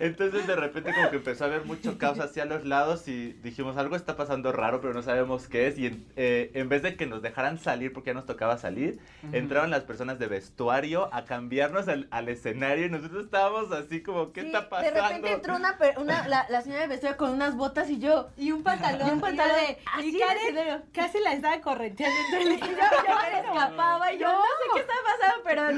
Entonces 0.00 0.46
de 0.46 0.54
repente 0.54 0.92
como 0.94 1.10
que 1.10 1.16
empezó 1.16 1.42
a 1.44 1.46
haber 1.48 1.64
mucho 1.64 1.98
caos 1.98 2.20
hacia 2.20 2.44
los 2.44 2.64
lados 2.64 3.08
y 3.08 3.32
dijimos 3.42 3.76
algo 3.76 3.96
está 3.96 4.16
pasando 4.16 4.52
raro 4.52 4.80
pero 4.80 4.94
no 4.94 5.02
sabemos 5.02 5.48
qué 5.48 5.66
es 5.66 5.76
y 5.76 5.86
en, 5.86 6.06
eh, 6.14 6.52
en 6.54 6.68
vez 6.68 6.82
de 6.82 6.96
que 6.96 7.06
nos 7.06 7.20
dejaran 7.20 7.58
salir 7.58 7.92
porque 7.92 8.10
ya 8.10 8.14
nos 8.14 8.24
tocaba 8.24 8.58
salir, 8.58 9.00
Ujú. 9.24 9.34
entraron 9.36 9.70
las 9.70 9.82
personas 9.82 10.20
de 10.20 10.28
vestuario 10.28 11.12
a 11.12 11.24
cambiarnos 11.24 11.88
al, 11.88 12.06
al 12.12 12.28
escenario 12.28 12.86
y 12.86 12.90
nosotros 12.90 13.24
estábamos 13.24 13.72
así 13.72 14.00
como 14.00 14.32
¿qué 14.32 14.42
está 14.42 14.60
De 14.60 14.66
pasando? 14.68 15.02
repente 15.02 15.32
entró 15.32 15.56
una, 15.56 15.76
per- 15.78 15.98
una 15.98 16.28
la, 16.28 16.46
la 16.48 16.62
señora 16.62 16.82
de 16.82 16.88
vestuario 16.88 17.16
con 17.16 17.30
unas 17.32 17.56
botas 17.56 17.90
y 17.90 17.98
yo. 17.98 18.28
Y 18.36 18.52
un 18.52 18.62
pantalón. 18.62 19.08
Y 19.08 19.10
un 19.10 19.20
pantalón. 19.20 19.56
de, 19.56 19.78
Y 20.04 20.10
así 20.10 20.18
Karen 20.20 20.54
de 20.54 20.60
serio. 20.60 20.82
casi 20.92 21.18
la 21.20 21.32
estaba 21.32 21.60
correteando 21.60 22.16
entre 22.26 22.42
el 22.54 22.60
yo, 22.60 22.66
yo 22.66 22.72
me 22.72 23.38
escapaba 23.58 24.12
y 24.12 24.18
yo 24.18 24.28
no. 24.32 24.38
sé 24.38 24.44
qué 24.74 24.80
estaba 24.80 25.00
pasando, 25.18 25.42
pero 25.44 25.72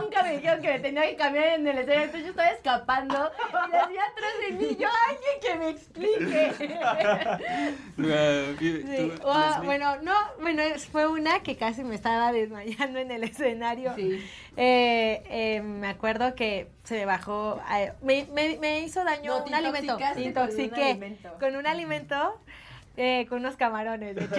nunca 0.00 0.22
me 0.22 0.32
dijeron 0.36 0.62
que 0.66 0.72
me 0.72 0.78
tenía 0.80 1.02
que 1.08 1.16
cambiar 1.16 1.46
en 1.60 1.66
el 1.68 1.78
escenario. 1.78 2.04
Entonces 2.04 2.24
yo 2.24 2.30
estaba 2.30 2.48
escapando 2.50 3.30
y 3.68 3.72
decía 3.72 4.02
atrás 4.02 4.32
de 4.48 4.52
mí, 4.56 4.76
yo, 4.78 4.88
alguien 5.08 5.40
que 5.40 5.54
me 5.54 5.68
explique. 5.70 6.52
Sí, 8.96 9.12
wow, 9.22 9.64
bueno, 9.64 9.96
no, 10.02 10.12
bueno, 10.40 10.62
fue 10.90 11.06
una 11.06 11.40
que 11.40 11.56
casi 11.56 11.82
me 11.84 11.94
estaba 11.94 12.32
desmayando 12.32 12.98
en 12.98 13.10
el 13.10 13.24
escenario. 13.24 13.94
Eh, 13.96 15.22
eh, 15.28 15.62
me 15.62 15.88
acuerdo 15.88 16.34
que 16.34 16.68
se 16.84 16.96
me 16.96 17.04
bajó, 17.06 17.60
eh, 17.74 17.92
me, 18.02 18.26
me- 18.32 18.58
me 18.58 18.80
hizo 18.80 19.04
daño 19.04 19.38
No, 19.38 19.44
un 19.44 19.54
alimento. 19.54 19.96
Te 19.96 20.04
con 20.04 20.18
un 20.18 20.24
intoxiqué 20.24 20.82
alimento. 20.90 21.36
con 21.40 21.56
un 21.56 21.66
alimento, 21.66 22.40
eh, 22.96 23.26
con 23.28 23.38
unos 23.40 23.56
camarones, 23.56 24.14
de 24.14 24.24
hecho. 24.24 24.34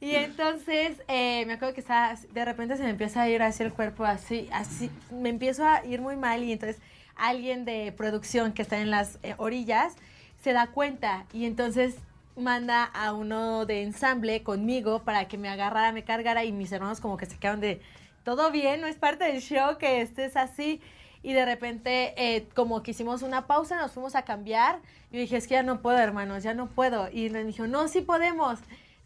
Y 0.00 0.14
entonces 0.14 1.02
eh, 1.08 1.44
me 1.46 1.54
acuerdo 1.54 1.74
que 1.74 1.84
de 2.32 2.44
repente 2.44 2.76
se 2.76 2.82
me 2.82 2.90
empieza 2.90 3.22
a 3.22 3.28
ir 3.28 3.42
así 3.42 3.62
el 3.62 3.72
cuerpo, 3.72 4.04
así, 4.04 4.48
así, 4.50 4.90
me 5.10 5.28
empiezo 5.28 5.64
a 5.66 5.84
ir 5.84 6.00
muy 6.00 6.16
mal 6.16 6.42
y 6.42 6.52
entonces 6.52 6.80
alguien 7.16 7.66
de 7.66 7.92
producción 7.92 8.52
que 8.52 8.62
está 8.62 8.80
en 8.80 8.90
las 8.90 9.18
eh, 9.22 9.34
orillas 9.36 9.94
se 10.42 10.54
da 10.54 10.68
cuenta 10.68 11.26
y 11.34 11.44
entonces 11.44 11.96
manda 12.34 12.84
a 12.84 13.12
uno 13.12 13.66
de 13.66 13.82
ensamble 13.82 14.42
conmigo 14.42 15.02
para 15.02 15.28
que 15.28 15.36
me 15.36 15.50
agarrara, 15.50 15.92
me 15.92 16.02
cargara 16.02 16.44
y 16.44 16.52
mis 16.52 16.72
hermanos 16.72 17.00
como 17.00 17.18
que 17.18 17.26
se 17.26 17.36
quedaron 17.36 17.60
de, 17.60 17.82
todo 18.24 18.50
bien, 18.50 18.80
no 18.80 18.86
es 18.86 18.96
parte 18.96 19.24
del 19.24 19.40
show 19.40 19.78
que 19.78 20.00
estés 20.00 20.36
así. 20.36 20.80
Y 21.22 21.32
de 21.34 21.44
repente, 21.44 22.14
eh, 22.16 22.48
como 22.54 22.82
que 22.82 22.92
hicimos 22.92 23.22
una 23.22 23.46
pausa, 23.46 23.76
nos 23.76 23.92
fuimos 23.92 24.14
a 24.14 24.22
cambiar. 24.22 24.78
Yo 25.12 25.20
dije, 25.20 25.36
es 25.36 25.46
que 25.46 25.54
ya 25.54 25.62
no 25.62 25.82
puedo, 25.82 25.98
hermanos, 25.98 26.42
ya 26.42 26.54
no 26.54 26.68
puedo. 26.68 27.10
Y 27.12 27.28
me 27.28 27.44
dijo, 27.44 27.66
no, 27.66 27.88
sí 27.88 28.00
podemos. 28.00 28.58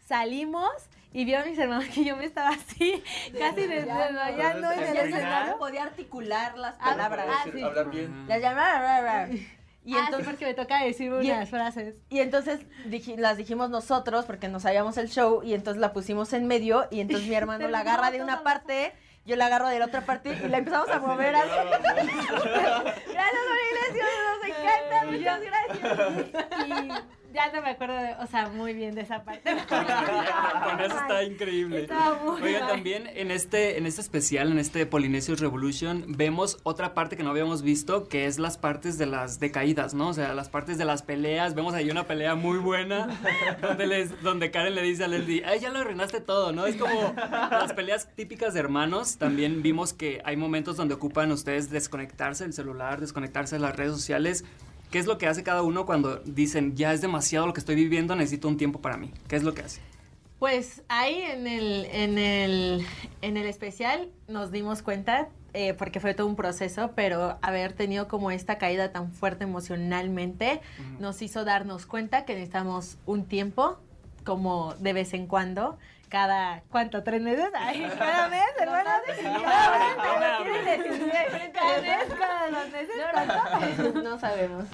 Salimos 0.05 0.71
y 1.11 1.25
vieron 1.25 1.49
mis 1.49 1.57
hermanos 1.57 1.85
que 1.93 2.03
yo 2.03 2.15
me 2.15 2.25
estaba 2.25 2.49
así, 2.49 3.03
casi 3.39 3.67
desmayando 3.67 4.21
Ya 4.37 4.51
escenario. 5.03 5.51
no 5.53 5.57
podía 5.57 5.83
articular 5.83 6.57
las 6.57 6.75
Ah, 6.79 6.91
palabras. 6.91 7.25
ah, 7.29 7.43
sí. 7.51 7.61
Hablar 7.61 7.89
bien. 7.89 8.27
Las 8.27 8.41
llamaba. 8.41 9.27
Y 9.87 9.93
Ah, 9.93 10.05
entonces, 10.05 10.25
sí, 10.25 10.31
porque 10.31 10.45
me 10.47 10.53
toca 10.63 10.83
decir 10.83 11.13
y- 11.21 11.29
unas 11.29 11.47
frases. 11.47 11.93
Y 12.09 12.19
entonces 12.19 12.61
las 13.17 13.37
dijimos 13.37 13.69
nosotros 13.69 14.25
porque 14.25 14.47
nos 14.47 14.63
sabíamos 14.63 14.97
el 14.97 15.09
show 15.11 15.43
y 15.43 15.53
entonces 15.53 15.79
la 15.79 15.93
pusimos 15.93 16.33
en 16.33 16.47
medio 16.47 16.87
y 16.89 17.01
entonces 17.01 17.27
mi 17.29 17.35
hermano 17.35 17.67
la 17.67 17.81
agarra 17.81 18.09
de 18.09 18.19
una 18.23 18.41
parte, 18.41 18.93
yo 19.27 19.35
la 19.35 19.45
agarro 19.45 19.67
de 19.67 19.77
la 19.77 19.85
otra 19.85 20.01
parte 20.01 20.35
y 20.43 20.47
la 20.47 20.57
empezamos 20.57 20.89
a 20.89 20.97
mover 20.99 21.35
así. 21.35 21.49
Gracias, 21.93 23.41
María 23.47 24.05
nos 24.25 24.49
encanta, 24.49 25.05
muchas 25.05 25.41
gracias. 25.41 27.03
Ya 27.35 27.51
no 27.51 27.61
me 27.61 27.71
acuerdo, 27.71 27.97
de, 27.97 28.13
o 28.23 28.27
sea, 28.27 28.47
muy 28.47 28.73
bien 28.73 28.95
de 28.95 29.01
esa 29.01 29.25
parte. 29.25 29.51
Con 29.67 30.79
eso 30.79 30.97
está 30.97 31.21
increíble. 31.23 31.85
Oigan, 32.41 32.61
mal. 32.61 32.69
también 32.69 33.09
en 33.13 33.29
este, 33.29 33.77
en 33.77 33.85
este 33.85 33.99
especial, 33.99 34.53
en 34.53 34.57
este 34.57 34.85
Polynesius 34.85 35.41
Revolution, 35.41 36.05
vemos 36.07 36.59
otra 36.63 36.93
parte 36.93 37.17
que 37.17 37.23
no 37.23 37.31
habíamos 37.31 37.61
visto, 37.61 38.07
que 38.07 38.25
es 38.25 38.39
las 38.39 38.57
partes 38.57 38.97
de 38.97 39.07
las 39.07 39.41
decaídas, 39.41 39.93
¿no? 39.93 40.07
O 40.07 40.13
sea, 40.13 40.33
las 40.33 40.47
partes 40.47 40.77
de 40.77 40.85
las 40.85 41.03
peleas. 41.03 41.55
Vemos 41.55 41.73
ahí 41.73 41.89
una 41.89 42.07
pelea 42.07 42.35
muy 42.35 42.57
buena, 42.57 43.19
donde, 43.61 43.85
les, 43.85 44.21
donde 44.23 44.49
Karen 44.49 44.73
le 44.73 44.83
dice 44.83 45.03
a 45.03 45.09
Leslie, 45.09 45.43
ay, 45.45 45.59
ya 45.59 45.71
lo 45.71 45.79
arruinaste 45.79 46.21
todo, 46.21 46.53
¿no? 46.53 46.65
Es 46.65 46.77
como 46.77 47.13
las 47.17 47.73
peleas 47.73 48.07
típicas 48.15 48.53
de 48.53 48.61
hermanos. 48.61 49.17
También 49.17 49.61
vimos 49.61 49.91
que 49.91 50.21
hay 50.23 50.37
momentos 50.37 50.77
donde 50.77 50.93
ocupan 50.93 51.33
ustedes 51.33 51.69
desconectarse 51.69 52.45
del 52.45 52.53
celular, 52.53 53.01
desconectarse 53.01 53.57
de 53.57 53.61
las 53.61 53.75
redes 53.75 53.91
sociales. 53.91 54.45
¿Qué 54.95 54.99
es 54.99 55.07
lo 55.07 55.17
que 55.17 55.27
hace 55.27 55.43
cada 55.43 55.61
uno 55.61 55.85
cuando 55.85 56.21
dicen, 56.23 56.77
ya 56.77 56.93
es 56.93 57.01
demasiado 57.01 57.45
lo 57.45 57.51
que 57.51 57.59
estoy 57.59 57.75
viviendo, 57.75 58.15
necesito 58.15 58.47
un 58.47 58.55
tiempo 58.55 58.79
para 58.79 58.95
mí? 58.95 59.11
¿Qué 59.27 59.35
es 59.35 59.43
lo 59.43 59.53
que 59.53 59.61
hace? 59.61 59.81
Pues 60.39 60.83
ahí 60.87 61.21
en 61.21 61.47
el, 61.47 61.85
en 61.91 62.17
el, 62.17 62.85
en 63.21 63.35
el 63.35 63.45
especial 63.45 64.07
nos 64.29 64.53
dimos 64.53 64.83
cuenta, 64.83 65.27
eh, 65.53 65.73
porque 65.73 65.99
fue 65.99 66.13
todo 66.13 66.27
un 66.27 66.37
proceso, 66.37 66.91
pero 66.95 67.37
haber 67.41 67.73
tenido 67.73 68.07
como 68.07 68.31
esta 68.31 68.57
caída 68.57 68.93
tan 68.93 69.11
fuerte 69.11 69.43
emocionalmente 69.43 70.61
nos 70.97 71.21
hizo 71.21 71.43
darnos 71.43 71.85
cuenta 71.85 72.23
que 72.23 72.31
necesitamos 72.31 72.95
un 73.05 73.25
tiempo, 73.25 73.77
como 74.23 74.75
de 74.75 74.93
vez 74.93 75.13
en 75.13 75.27
cuando, 75.27 75.77
cada, 76.09 76.61
¿cuánto? 76.69 77.03
¿Tres 77.03 77.21
meses? 77.21 77.49
Ay, 77.55 77.89
cada 77.97 78.29
mes, 78.29 78.41
hermano. 78.59 78.83
Cada 78.83 80.39
mes, 80.43 80.43
¿quieres 80.43 80.65
decir 80.65 81.51
cada 81.53 81.81
mes, 81.81 82.13
cada 82.17 82.49
dos 82.49 82.71
meses? 82.71 83.93
No 84.03 84.19
sabemos. 84.19 84.65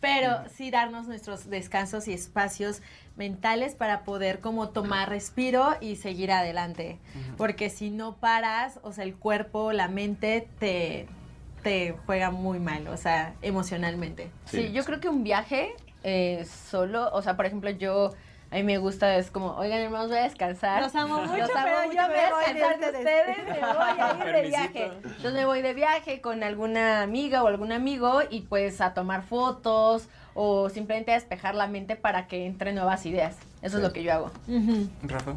Pero 0.00 0.42
sí 0.54 0.70
darnos 0.70 1.06
nuestros 1.06 1.48
descansos 1.48 2.06
y 2.08 2.12
espacios 2.12 2.82
mentales 3.16 3.74
para 3.74 4.04
poder 4.04 4.40
como 4.40 4.68
tomar 4.68 5.08
respiro 5.08 5.76
y 5.80 5.96
seguir 5.96 6.30
adelante. 6.30 6.98
Porque 7.36 7.70
si 7.70 7.90
no 7.90 8.16
paras, 8.16 8.78
o 8.82 8.92
sea, 8.92 9.04
el 9.04 9.14
cuerpo, 9.14 9.72
la 9.72 9.88
mente 9.88 10.48
te, 10.58 11.08
te 11.62 11.96
juega 12.04 12.30
muy 12.30 12.58
mal, 12.60 12.86
o 12.88 12.96
sea, 12.96 13.34
emocionalmente. 13.42 14.30
Sí, 14.44 14.70
yo 14.72 14.84
creo 14.84 15.00
que 15.00 15.08
un 15.08 15.24
viaje 15.24 15.74
eh, 16.04 16.46
solo, 16.70 17.10
o 17.12 17.22
sea, 17.22 17.36
por 17.36 17.46
ejemplo, 17.46 17.70
yo 17.70 18.12
a 18.56 18.58
mí 18.60 18.64
me 18.64 18.78
gusta, 18.78 19.16
es 19.16 19.30
como, 19.30 19.54
oigan 19.56 19.80
hermanos, 19.80 20.08
voy 20.08 20.16
a 20.16 20.22
descansar. 20.22 20.80
Los 20.82 20.94
amo 20.94 21.20
mucho, 21.20 21.36
Los 21.36 21.50
amo 21.50 21.66
pero 21.66 21.86
mucho, 21.86 21.98
yo 21.98 22.06
voy 22.06 22.16
me 22.16 22.24
a 22.24 22.30
voy 22.32 22.44
de 22.46 22.54
descansar 22.54 22.92
de 22.92 22.98
ustedes. 22.98 23.36
me 23.44 23.60
voy 23.60 24.00
a 24.00 24.26
ir 24.28 24.32
de 24.34 24.48
viaje. 24.48 24.84
Entonces 25.04 25.32
me 25.34 25.44
voy 25.44 25.60
de 25.60 25.74
viaje 25.74 26.20
con 26.22 26.42
alguna 26.42 27.02
amiga 27.02 27.42
o 27.42 27.48
algún 27.48 27.72
amigo 27.72 28.20
y 28.30 28.40
pues 28.42 28.80
a 28.80 28.94
tomar 28.94 29.24
fotos 29.24 30.08
o 30.32 30.70
simplemente 30.70 31.12
a 31.12 31.16
despejar 31.16 31.54
la 31.54 31.66
mente 31.66 31.96
para 31.96 32.26
que 32.28 32.46
entren 32.46 32.76
nuevas 32.76 33.04
ideas. 33.04 33.36
Eso 33.60 33.76
es 33.76 33.82
lo 33.82 33.92
que 33.92 34.02
yo 34.02 34.12
hago. 34.14 34.30
Rafa. 35.02 35.34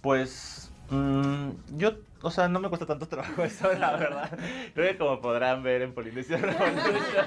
Pues 0.00 0.70
mm, 0.90 1.50
yo, 1.76 1.94
o 2.22 2.30
sea, 2.30 2.46
no 2.46 2.60
me 2.60 2.68
cuesta 2.68 2.86
tanto 2.86 3.08
trabajo 3.08 3.42
eso, 3.42 3.72
la 3.72 3.96
verdad. 3.96 4.30
Creo 4.74 4.92
que 4.92 4.96
como 4.96 5.20
podrán 5.20 5.64
ver 5.64 5.82
en 5.82 5.92
Polinesia 5.92 6.36
Revolution, 6.40 7.26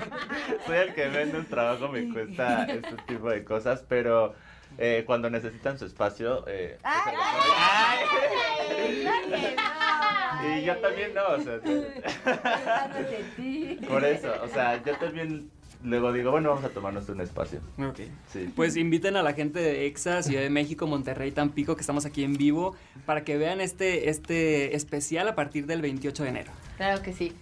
soy 0.66 0.78
el 0.78 0.94
que 0.94 1.10
menos 1.10 1.48
trabajo 1.48 1.90
me 1.90 2.08
cuesta 2.14 2.64
este 2.64 2.96
tipo 3.08 3.30
de 3.30 3.44
cosas, 3.44 3.84
pero 3.90 4.36
eh, 4.78 5.04
cuando 5.06 5.30
necesitan 5.30 5.78
su 5.78 5.86
espacio... 5.86 6.46
eh, 6.48 6.78
y 10.44 10.64
yo 10.64 10.76
también 10.78 11.14
no, 11.14 11.22
o 11.36 11.40
sea, 11.40 11.60
por 13.88 14.04
eso, 14.04 14.34
o 14.44 14.48
sea, 14.48 14.84
yo 14.84 14.98
también 14.98 15.52
luego 15.84 16.14
digo, 16.14 16.32
bueno, 16.32 16.50
vamos 16.50 16.64
a 16.64 16.70
tomarnos 16.70 17.10
un 17.10 17.22
espacio. 17.22 17.60
Ok. 17.78 18.00
Sí. 18.32 18.52
Pues 18.56 18.78
inviten 18.78 19.16
a 19.16 19.24
la 19.24 19.34
gente 19.34 19.60
de 19.60 19.88
EXA, 19.88 20.24
Ciudad 20.24 20.42
de 20.42 20.50
México, 20.50 20.88
Monterrey, 20.88 21.32
Tampico, 21.32 21.76
que 21.76 21.82
estamos 21.82 22.06
aquí 22.06 22.24
en 22.24 22.34
vivo, 22.34 22.76
para 23.06 23.24
que 23.24 23.38
vean 23.38 23.62
este, 23.62 24.10
este 24.10 24.76
especial 24.76 25.28
a 25.28 25.36
partir 25.36 25.66
del 25.66 25.82
28 25.82 26.24
de 26.24 26.30
enero. 26.30 26.52
Claro 26.78 27.02
que 27.02 27.14
sí. 27.14 27.34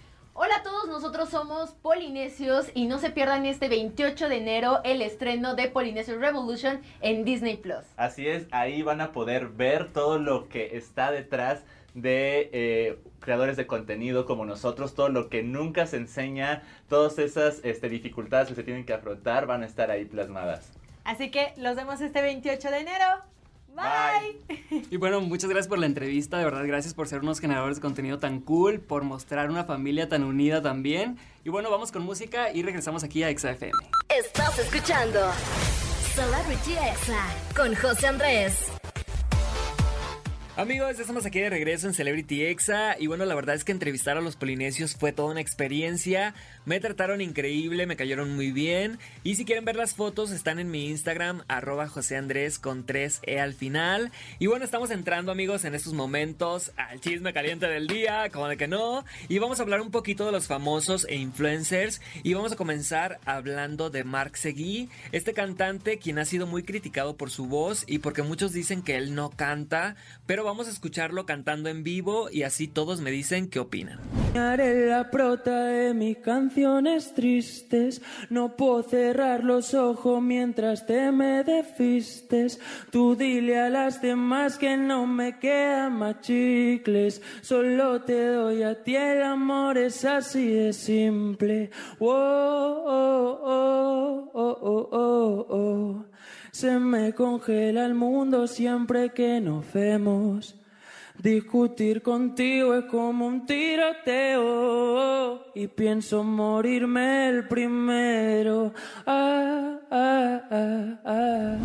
Hola 0.42 0.56
a 0.56 0.62
todos, 0.62 0.88
nosotros 0.88 1.28
somos 1.28 1.72
Polinesios 1.72 2.70
y 2.72 2.86
no 2.86 2.98
se 2.98 3.10
pierdan 3.10 3.44
este 3.44 3.68
28 3.68 4.30
de 4.30 4.38
enero 4.38 4.80
el 4.84 5.02
estreno 5.02 5.54
de 5.54 5.68
Polinesios 5.68 6.18
Revolution 6.18 6.80
en 7.02 7.26
Disney 7.26 7.58
Plus. 7.58 7.84
Así 7.98 8.26
es, 8.26 8.46
ahí 8.50 8.80
van 8.80 9.02
a 9.02 9.12
poder 9.12 9.48
ver 9.48 9.92
todo 9.92 10.18
lo 10.18 10.48
que 10.48 10.78
está 10.78 11.12
detrás 11.12 11.62
de 11.92 12.48
eh, 12.54 12.98
creadores 13.20 13.58
de 13.58 13.66
contenido 13.66 14.24
como 14.24 14.46
nosotros, 14.46 14.94
todo 14.94 15.10
lo 15.10 15.28
que 15.28 15.42
nunca 15.42 15.84
se 15.84 15.98
enseña, 15.98 16.62
todas 16.88 17.18
esas 17.18 17.60
este, 17.62 17.90
dificultades 17.90 18.48
que 18.48 18.54
se 18.54 18.62
tienen 18.62 18.86
que 18.86 18.94
afrontar 18.94 19.44
van 19.44 19.62
a 19.62 19.66
estar 19.66 19.90
ahí 19.90 20.06
plasmadas. 20.06 20.72
Así 21.04 21.30
que 21.30 21.52
los 21.58 21.76
vemos 21.76 22.00
este 22.00 22.22
28 22.22 22.70
de 22.70 22.78
enero. 22.78 23.29
Bye. 23.80 24.86
Y 24.90 24.96
bueno, 24.96 25.20
muchas 25.20 25.48
gracias 25.48 25.68
por 25.68 25.78
la 25.78 25.86
entrevista, 25.86 26.38
de 26.38 26.44
verdad, 26.44 26.66
gracias 26.66 26.94
por 26.94 27.08
ser 27.08 27.20
unos 27.20 27.40
generadores 27.40 27.76
de 27.76 27.82
contenido 27.82 28.18
tan 28.18 28.40
cool, 28.40 28.80
por 28.80 29.02
mostrar 29.02 29.50
una 29.50 29.64
familia 29.64 30.08
tan 30.08 30.22
unida 30.24 30.62
también. 30.62 31.18
Y 31.44 31.50
bueno, 31.50 31.70
vamos 31.70 31.90
con 31.92 32.02
música 32.02 32.52
y 32.52 32.62
regresamos 32.62 33.04
aquí 33.04 33.22
a 33.22 33.36
XFM. 33.36 33.72
Estás 34.08 34.58
escuchando 34.58 35.20
Celebrity 36.14 36.72
Exa 36.72 37.26
con 37.56 37.74
José 37.74 38.08
Andrés. 38.08 38.79
Amigos, 40.60 41.00
estamos 41.00 41.24
aquí 41.24 41.40
de 41.40 41.48
regreso 41.48 41.86
en 41.86 41.94
Celebrity 41.94 42.44
Exa 42.44 42.94
y 42.98 43.06
bueno, 43.06 43.24
la 43.24 43.34
verdad 43.34 43.54
es 43.54 43.64
que 43.64 43.72
entrevistar 43.72 44.18
a 44.18 44.20
los 44.20 44.36
polinesios 44.36 44.94
fue 44.94 45.10
toda 45.10 45.30
una 45.30 45.40
experiencia. 45.40 46.34
Me 46.66 46.80
trataron 46.80 47.22
increíble, 47.22 47.86
me 47.86 47.96
cayeron 47.96 48.36
muy 48.36 48.52
bien 48.52 48.98
y 49.24 49.36
si 49.36 49.46
quieren 49.46 49.64
ver 49.64 49.76
las 49.76 49.94
fotos 49.94 50.30
están 50.30 50.58
en 50.58 50.70
mi 50.70 50.90
Instagram 50.90 51.44
arroba 51.48 51.88
José 51.88 52.18
Andrés 52.18 52.58
con 52.58 52.84
3E 52.84 53.38
al 53.38 53.54
final. 53.54 54.12
Y 54.38 54.48
bueno, 54.48 54.66
estamos 54.66 54.90
entrando 54.90 55.32
amigos 55.32 55.64
en 55.64 55.74
estos 55.74 55.94
momentos 55.94 56.72
al 56.76 57.00
chisme 57.00 57.32
caliente 57.32 57.66
del 57.66 57.86
día, 57.86 58.28
como 58.28 58.46
de 58.46 58.58
que 58.58 58.68
no, 58.68 59.06
y 59.30 59.38
vamos 59.38 59.60
a 59.60 59.62
hablar 59.62 59.80
un 59.80 59.90
poquito 59.90 60.26
de 60.26 60.32
los 60.32 60.46
famosos 60.46 61.06
e 61.08 61.16
influencers 61.16 62.02
y 62.22 62.34
vamos 62.34 62.52
a 62.52 62.56
comenzar 62.56 63.18
hablando 63.24 63.88
de 63.88 64.04
Mark 64.04 64.36
Seguí, 64.36 64.90
este 65.12 65.32
cantante 65.32 65.96
quien 65.96 66.18
ha 66.18 66.26
sido 66.26 66.46
muy 66.46 66.64
criticado 66.64 67.16
por 67.16 67.30
su 67.30 67.46
voz 67.46 67.84
y 67.86 68.00
porque 68.00 68.22
muchos 68.22 68.52
dicen 68.52 68.82
que 68.82 68.98
él 68.98 69.14
no 69.14 69.30
canta, 69.30 69.96
pero 70.26 70.49
vamos 70.50 70.66
a 70.66 70.70
escucharlo 70.70 71.26
cantando 71.26 71.68
en 71.68 71.84
vivo 71.84 72.28
y 72.28 72.42
así 72.42 72.66
todos 72.66 73.00
me 73.00 73.12
dicen 73.12 73.48
qué 73.48 73.60
opinan. 73.60 74.00
Haré 74.34 74.88
la 74.88 75.08
prota 75.08 75.66
de 75.66 75.94
mis 75.94 76.18
canciones 76.18 77.14
tristes. 77.14 78.02
No 78.30 78.56
puedo 78.56 78.82
cerrar 78.82 79.44
los 79.44 79.74
ojos 79.74 80.20
mientras 80.20 80.86
te 80.86 81.12
me 81.12 81.44
desfistes. 81.44 82.58
Tú 82.90 83.14
dile 83.14 83.60
a 83.60 83.70
las 83.70 84.02
demás 84.02 84.58
que 84.58 84.76
no 84.76 85.06
me 85.06 85.38
quedan 85.38 85.92
más 85.92 86.20
chicles. 86.20 87.22
Solo 87.42 88.02
te 88.02 88.26
doy 88.26 88.64
a 88.64 88.82
ti 88.82 88.96
el 88.96 89.22
amor, 89.22 89.78
es 89.78 90.04
así 90.04 90.48
de 90.48 90.72
simple. 90.72 91.70
Oh, 92.00 92.08
oh, 92.08 93.40
oh, 93.44 94.30
oh, 94.34 94.58
oh, 94.62 94.88
oh, 94.90 95.46
oh. 95.48 96.06
Se 96.52 96.78
me 96.78 97.12
congela 97.14 97.86
el 97.86 97.94
mundo 97.94 98.46
siempre 98.46 99.10
que 99.10 99.40
nos 99.40 99.72
vemos. 99.72 100.56
Discutir 101.22 102.02
contigo 102.02 102.74
es 102.74 102.86
como 102.86 103.26
un 103.26 103.44
tiroteo 103.46 104.72
y 105.54 105.66
pienso 105.68 106.24
morirme 106.24 107.28
el 107.28 107.46
primero. 107.46 108.72
Ah, 109.06 109.78
ah, 109.90 110.40
ah, 110.50 111.00
ah. 111.04 111.58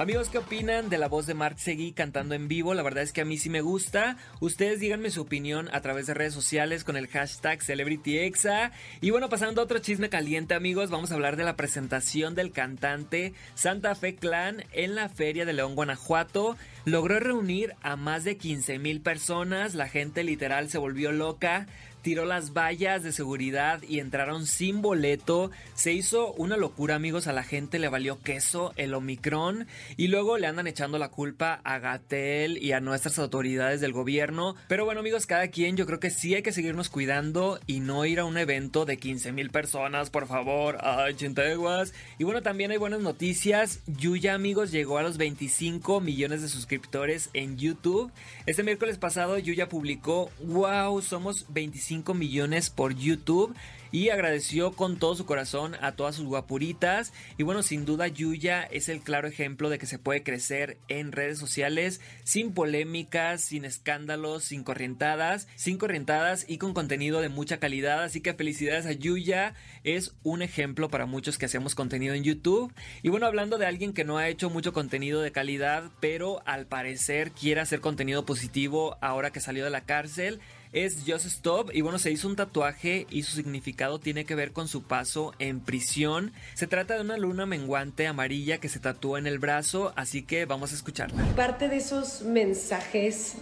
Amigos, 0.00 0.30
¿qué 0.30 0.38
opinan 0.38 0.88
de 0.88 0.96
la 0.96 1.08
voz 1.08 1.26
de 1.26 1.34
Mark 1.34 1.58
Seguí 1.58 1.92
cantando 1.92 2.34
en 2.34 2.48
vivo? 2.48 2.72
La 2.72 2.82
verdad 2.82 3.02
es 3.02 3.12
que 3.12 3.20
a 3.20 3.26
mí 3.26 3.36
sí 3.36 3.50
me 3.50 3.60
gusta. 3.60 4.16
Ustedes 4.40 4.80
díganme 4.80 5.10
su 5.10 5.20
opinión 5.20 5.68
a 5.74 5.82
través 5.82 6.06
de 6.06 6.14
redes 6.14 6.32
sociales 6.32 6.84
con 6.84 6.96
el 6.96 7.06
hashtag 7.06 7.62
CelebrityExa. 7.62 8.72
Y 9.02 9.10
bueno, 9.10 9.28
pasando 9.28 9.60
a 9.60 9.64
otro 9.64 9.78
chisme 9.80 10.08
caliente, 10.08 10.54
amigos, 10.54 10.88
vamos 10.88 11.10
a 11.10 11.16
hablar 11.16 11.36
de 11.36 11.44
la 11.44 11.54
presentación 11.54 12.34
del 12.34 12.50
cantante 12.50 13.34
Santa 13.52 13.94
Fe 13.94 14.14
Clan 14.14 14.64
en 14.72 14.94
la 14.94 15.10
Feria 15.10 15.44
de 15.44 15.52
León, 15.52 15.74
Guanajuato. 15.74 16.56
Logró 16.86 17.20
reunir 17.20 17.74
a 17.82 17.96
más 17.96 18.24
de 18.24 18.38
15 18.38 18.78
mil 18.78 19.02
personas. 19.02 19.74
La 19.74 19.86
gente 19.86 20.24
literal 20.24 20.70
se 20.70 20.78
volvió 20.78 21.12
loca. 21.12 21.66
Tiró 22.02 22.24
las 22.24 22.52
vallas 22.52 23.02
de 23.02 23.12
seguridad 23.12 23.82
y 23.82 24.00
entraron 24.00 24.46
sin 24.46 24.82
boleto. 24.82 25.50
Se 25.74 25.92
hizo 25.92 26.32
una 26.34 26.56
locura, 26.56 26.94
amigos. 26.94 27.26
A 27.26 27.32
la 27.32 27.42
gente 27.42 27.78
le 27.78 27.88
valió 27.88 28.20
queso 28.20 28.72
el 28.76 28.94
Omicron. 28.94 29.66
Y 29.96 30.08
luego 30.08 30.38
le 30.38 30.46
andan 30.46 30.66
echando 30.66 30.98
la 30.98 31.08
culpa 31.08 31.60
a 31.64 31.78
Gatel 31.78 32.58
y 32.58 32.72
a 32.72 32.80
nuestras 32.80 33.18
autoridades 33.18 33.80
del 33.80 33.92
gobierno. 33.92 34.56
Pero 34.68 34.84
bueno, 34.84 35.00
amigos, 35.00 35.26
cada 35.26 35.48
quien, 35.48 35.76
yo 35.76 35.86
creo 35.86 36.00
que 36.00 36.10
sí 36.10 36.34
hay 36.34 36.42
que 36.42 36.52
seguirnos 36.52 36.88
cuidando 36.88 37.60
y 37.66 37.80
no 37.80 38.04
ir 38.04 38.20
a 38.20 38.24
un 38.24 38.38
evento 38.38 38.84
de 38.84 38.96
15 38.96 39.32
mil 39.32 39.50
personas, 39.50 40.10
por 40.10 40.26
favor. 40.26 40.78
Ay, 40.80 41.14
chinteguas. 41.14 41.92
Y 42.18 42.24
bueno, 42.24 42.42
también 42.42 42.70
hay 42.70 42.78
buenas 42.78 43.00
noticias. 43.00 43.80
Yuya, 43.86 44.34
amigos, 44.34 44.70
llegó 44.70 44.98
a 44.98 45.02
los 45.02 45.18
25 45.18 46.00
millones 46.00 46.42
de 46.42 46.48
suscriptores 46.48 47.30
en 47.34 47.58
YouTube. 47.58 48.10
Este 48.46 48.62
miércoles 48.62 48.98
pasado, 48.98 49.38
Yuya 49.38 49.68
publicó: 49.68 50.30
Wow, 50.40 51.02
somos 51.02 51.46
25 51.50 51.89
millones 52.14 52.70
por 52.70 52.94
YouTube 52.94 53.54
y 53.92 54.10
agradeció 54.10 54.72
con 54.72 54.98
todo 54.98 55.14
su 55.14 55.26
corazón 55.26 55.76
a 55.80 55.92
todas 55.92 56.14
sus 56.14 56.26
guapuritas. 56.26 57.12
Y 57.36 57.42
bueno, 57.42 57.62
sin 57.62 57.84
duda 57.84 58.08
Yuya 58.08 58.62
es 58.62 58.88
el 58.88 59.00
claro 59.00 59.28
ejemplo 59.28 59.68
de 59.68 59.78
que 59.78 59.86
se 59.86 59.98
puede 59.98 60.22
crecer 60.22 60.78
en 60.88 61.12
redes 61.12 61.38
sociales 61.38 62.00
sin 62.24 62.52
polémicas, 62.52 63.40
sin 63.40 63.64
escándalos, 63.64 64.44
sin 64.44 64.62
corrientadas, 64.62 65.48
sin 65.56 65.78
corrientadas 65.78 66.44
y 66.48 66.58
con 66.58 66.72
contenido 66.72 67.20
de 67.20 67.28
mucha 67.28 67.58
calidad. 67.58 68.02
Así 68.02 68.20
que 68.20 68.34
felicidades 68.34 68.86
a 68.86 68.92
Yuya, 68.92 69.54
es 69.82 70.14
un 70.22 70.42
ejemplo 70.42 70.88
para 70.88 71.06
muchos 71.06 71.38
que 71.38 71.46
hacemos 71.46 71.74
contenido 71.74 72.14
en 72.14 72.24
YouTube. 72.24 72.72
Y 73.02 73.08
bueno, 73.08 73.26
hablando 73.26 73.58
de 73.58 73.66
alguien 73.66 73.92
que 73.92 74.04
no 74.04 74.18
ha 74.18 74.28
hecho 74.28 74.50
mucho 74.50 74.72
contenido 74.72 75.20
de 75.20 75.32
calidad, 75.32 75.90
pero 76.00 76.42
al 76.46 76.66
parecer 76.66 77.32
quiere 77.32 77.60
hacer 77.60 77.80
contenido 77.80 78.24
positivo 78.24 78.96
ahora 79.00 79.30
que 79.30 79.40
salió 79.40 79.64
de 79.64 79.70
la 79.70 79.82
cárcel 79.82 80.40
es 80.72 81.02
Just 81.06 81.26
Stop 81.26 81.70
y 81.74 81.80
bueno, 81.80 81.98
se 81.98 82.10
hizo 82.10 82.28
un 82.28 82.36
tatuaje 82.36 83.06
y 83.10 83.22
su 83.22 83.32
significado 83.32 83.98
tiene 83.98 84.24
que 84.24 84.34
ver 84.34 84.52
con 84.52 84.68
su 84.68 84.82
paso 84.82 85.32
en 85.38 85.60
prisión. 85.60 86.32
Se 86.54 86.66
trata 86.66 86.94
de 86.94 87.00
una 87.00 87.16
luna 87.16 87.46
menguante 87.46 88.06
amarilla 88.06 88.58
que 88.58 88.68
se 88.68 88.78
tatúa 88.78 89.18
en 89.18 89.26
el 89.26 89.38
brazo, 89.38 89.92
así 89.96 90.22
que 90.22 90.44
vamos 90.44 90.72
a 90.72 90.76
escucharla. 90.76 91.24
Parte 91.34 91.68
de 91.68 91.76
esos 91.76 92.22
mensajes 92.22 93.34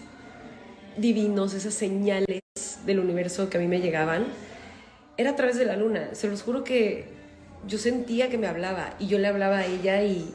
divinos, 0.97 1.55
esas 1.55 1.75
señales 1.75 2.41
del 2.87 2.99
universo 2.99 3.51
que 3.51 3.59
a 3.59 3.61
mí 3.61 3.69
me 3.69 3.81
llegaban, 3.81 4.27
era 5.17 5.31
a 5.31 5.37
través 5.37 5.57
de 5.57 5.67
la 5.67 5.77
luna. 5.77 6.15
Se 6.15 6.29
los 6.29 6.43
juro 6.43 6.65
que 6.65 7.07
yo 7.67 7.77
sentía 7.79 8.31
que 8.31 8.39
me 8.39 8.47
hablaba 8.47 8.95
y 8.99 9.07
yo 9.07 9.19
le 9.19 9.27
hablaba 9.27 9.59
a 9.59 9.67
ella 9.67 10.03
y, 10.03 10.33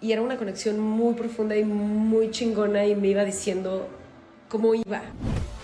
y 0.00 0.12
era 0.12 0.22
una 0.22 0.36
conexión 0.36 0.78
muy 0.78 1.14
profunda 1.14 1.56
y 1.56 1.64
muy 1.64 2.30
chingona 2.30 2.86
y 2.86 2.94
me 2.94 3.08
iba 3.08 3.24
diciendo 3.24 3.88
cómo 4.48 4.74
iba. 4.74 5.02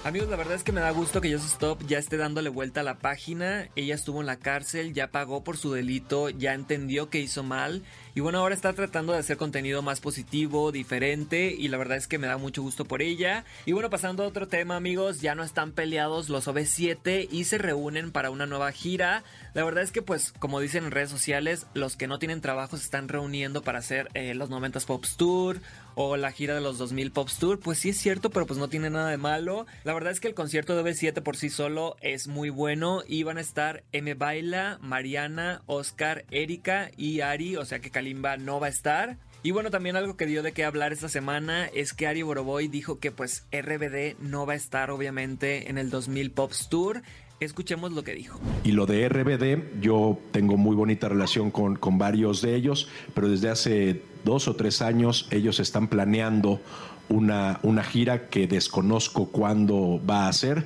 Amigos, 0.08 0.30
la 0.30 0.36
verdad 0.36 0.54
es 0.54 0.62
que 0.62 0.72
me 0.72 0.80
da 0.80 0.90
gusto 0.90 1.20
que 1.20 1.30
Just 1.30 1.44
Stop 1.44 1.86
ya 1.86 1.98
esté 1.98 2.16
dándole 2.16 2.48
vuelta 2.48 2.80
a 2.80 2.82
la 2.82 2.98
página. 2.98 3.68
Ella 3.76 3.94
estuvo 3.94 4.20
en 4.20 4.26
la 4.26 4.38
cárcel, 4.38 4.94
ya 4.94 5.10
pagó 5.10 5.44
por 5.44 5.58
su 5.58 5.70
delito, 5.70 6.30
ya 6.30 6.54
entendió 6.54 7.10
que 7.10 7.20
hizo 7.20 7.42
mal. 7.42 7.82
Y 8.18 8.20
bueno, 8.20 8.40
ahora 8.40 8.56
está 8.56 8.72
tratando 8.72 9.12
de 9.12 9.20
hacer 9.20 9.36
contenido 9.36 9.80
más 9.80 10.00
positivo, 10.00 10.72
diferente. 10.72 11.54
Y 11.56 11.68
la 11.68 11.78
verdad 11.78 11.98
es 11.98 12.08
que 12.08 12.18
me 12.18 12.26
da 12.26 12.36
mucho 12.36 12.62
gusto 12.62 12.84
por 12.84 13.00
ella. 13.00 13.44
Y 13.64 13.70
bueno, 13.70 13.90
pasando 13.90 14.24
a 14.24 14.26
otro 14.26 14.48
tema, 14.48 14.74
amigos, 14.74 15.20
ya 15.20 15.36
no 15.36 15.44
están 15.44 15.70
peleados 15.70 16.28
los 16.28 16.48
OV7 16.48 17.28
y 17.30 17.44
se 17.44 17.58
reúnen 17.58 18.10
para 18.10 18.30
una 18.30 18.44
nueva 18.46 18.72
gira. 18.72 19.22
La 19.54 19.62
verdad 19.62 19.84
es 19.84 19.92
que, 19.92 20.02
pues, 20.02 20.32
como 20.32 20.58
dicen 20.58 20.84
en 20.84 20.90
redes 20.90 21.10
sociales, 21.10 21.68
los 21.74 21.94
que 21.94 22.08
no 22.08 22.18
tienen 22.18 22.40
trabajo 22.40 22.76
se 22.76 22.82
están 22.82 23.06
reuniendo 23.06 23.62
para 23.62 23.78
hacer 23.78 24.08
eh, 24.14 24.34
los 24.34 24.50
90s 24.50 24.84
Pops 24.84 25.16
Tour 25.16 25.60
o 26.00 26.16
la 26.16 26.30
gira 26.30 26.54
de 26.54 26.60
los 26.60 26.78
2000 26.78 27.10
Pops 27.10 27.38
Tour. 27.38 27.58
Pues 27.58 27.78
sí 27.78 27.88
es 27.88 27.98
cierto, 27.98 28.30
pero 28.30 28.46
pues 28.46 28.58
no 28.58 28.68
tiene 28.68 28.88
nada 28.88 29.10
de 29.10 29.16
malo. 29.16 29.66
La 29.82 29.94
verdad 29.94 30.12
es 30.12 30.20
que 30.20 30.28
el 30.28 30.34
concierto 30.34 30.76
de 30.76 30.82
OV7 30.82 31.22
por 31.22 31.36
sí 31.36 31.50
solo 31.50 31.96
es 32.00 32.28
muy 32.28 32.50
bueno 32.50 33.02
y 33.06 33.24
van 33.24 33.38
a 33.38 33.40
estar 33.40 33.82
M. 33.92 34.14
Baila, 34.14 34.78
Mariana, 34.80 35.62
Oscar, 35.66 36.24
Erika 36.30 36.90
y 36.96 37.20
Ari, 37.20 37.56
o 37.56 37.64
sea 37.64 37.80
que 37.80 37.90
No 38.14 38.60
va 38.60 38.66
a 38.66 38.70
estar. 38.70 39.18
Y 39.42 39.52
bueno, 39.52 39.70
también 39.70 39.96
algo 39.96 40.16
que 40.16 40.26
dio 40.26 40.42
de 40.42 40.52
qué 40.52 40.64
hablar 40.64 40.92
esta 40.92 41.08
semana 41.08 41.66
es 41.66 41.94
que 41.94 42.06
Ari 42.06 42.22
Boroboy 42.22 42.68
dijo 42.68 42.98
que 42.98 43.12
pues 43.12 43.46
RBD 43.52 44.18
no 44.20 44.46
va 44.46 44.54
a 44.54 44.56
estar 44.56 44.90
obviamente 44.90 45.70
en 45.70 45.78
el 45.78 45.90
2000 45.90 46.32
Pops 46.32 46.68
Tour. 46.68 47.02
Escuchemos 47.38 47.92
lo 47.92 48.02
que 48.02 48.14
dijo. 48.14 48.40
Y 48.64 48.72
lo 48.72 48.86
de 48.86 49.08
RBD, 49.08 49.80
yo 49.80 50.18
tengo 50.32 50.56
muy 50.56 50.74
bonita 50.74 51.08
relación 51.08 51.52
con, 51.52 51.76
con 51.76 51.96
varios 51.96 52.42
de 52.42 52.56
ellos, 52.56 52.88
pero 53.14 53.28
desde 53.28 53.48
hace 53.48 54.02
dos 54.24 54.48
o 54.48 54.56
tres 54.56 54.82
años 54.82 55.28
ellos 55.30 55.60
están 55.60 55.86
planeando 55.86 56.60
una, 57.08 57.60
una 57.62 57.84
gira 57.84 58.28
que 58.28 58.48
desconozco 58.48 59.26
cuándo 59.26 60.00
va 60.04 60.26
a 60.26 60.32
ser, 60.32 60.64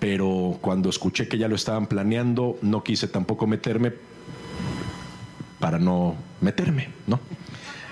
pero 0.00 0.58
cuando 0.60 0.90
escuché 0.90 1.28
que 1.28 1.38
ya 1.38 1.46
lo 1.46 1.54
estaban 1.54 1.86
planeando, 1.86 2.58
no 2.62 2.82
quise 2.82 3.06
tampoco 3.06 3.46
meterme 3.46 3.92
para 5.58 5.78
no 5.78 6.16
meterme, 6.40 6.88
¿no? 7.06 7.20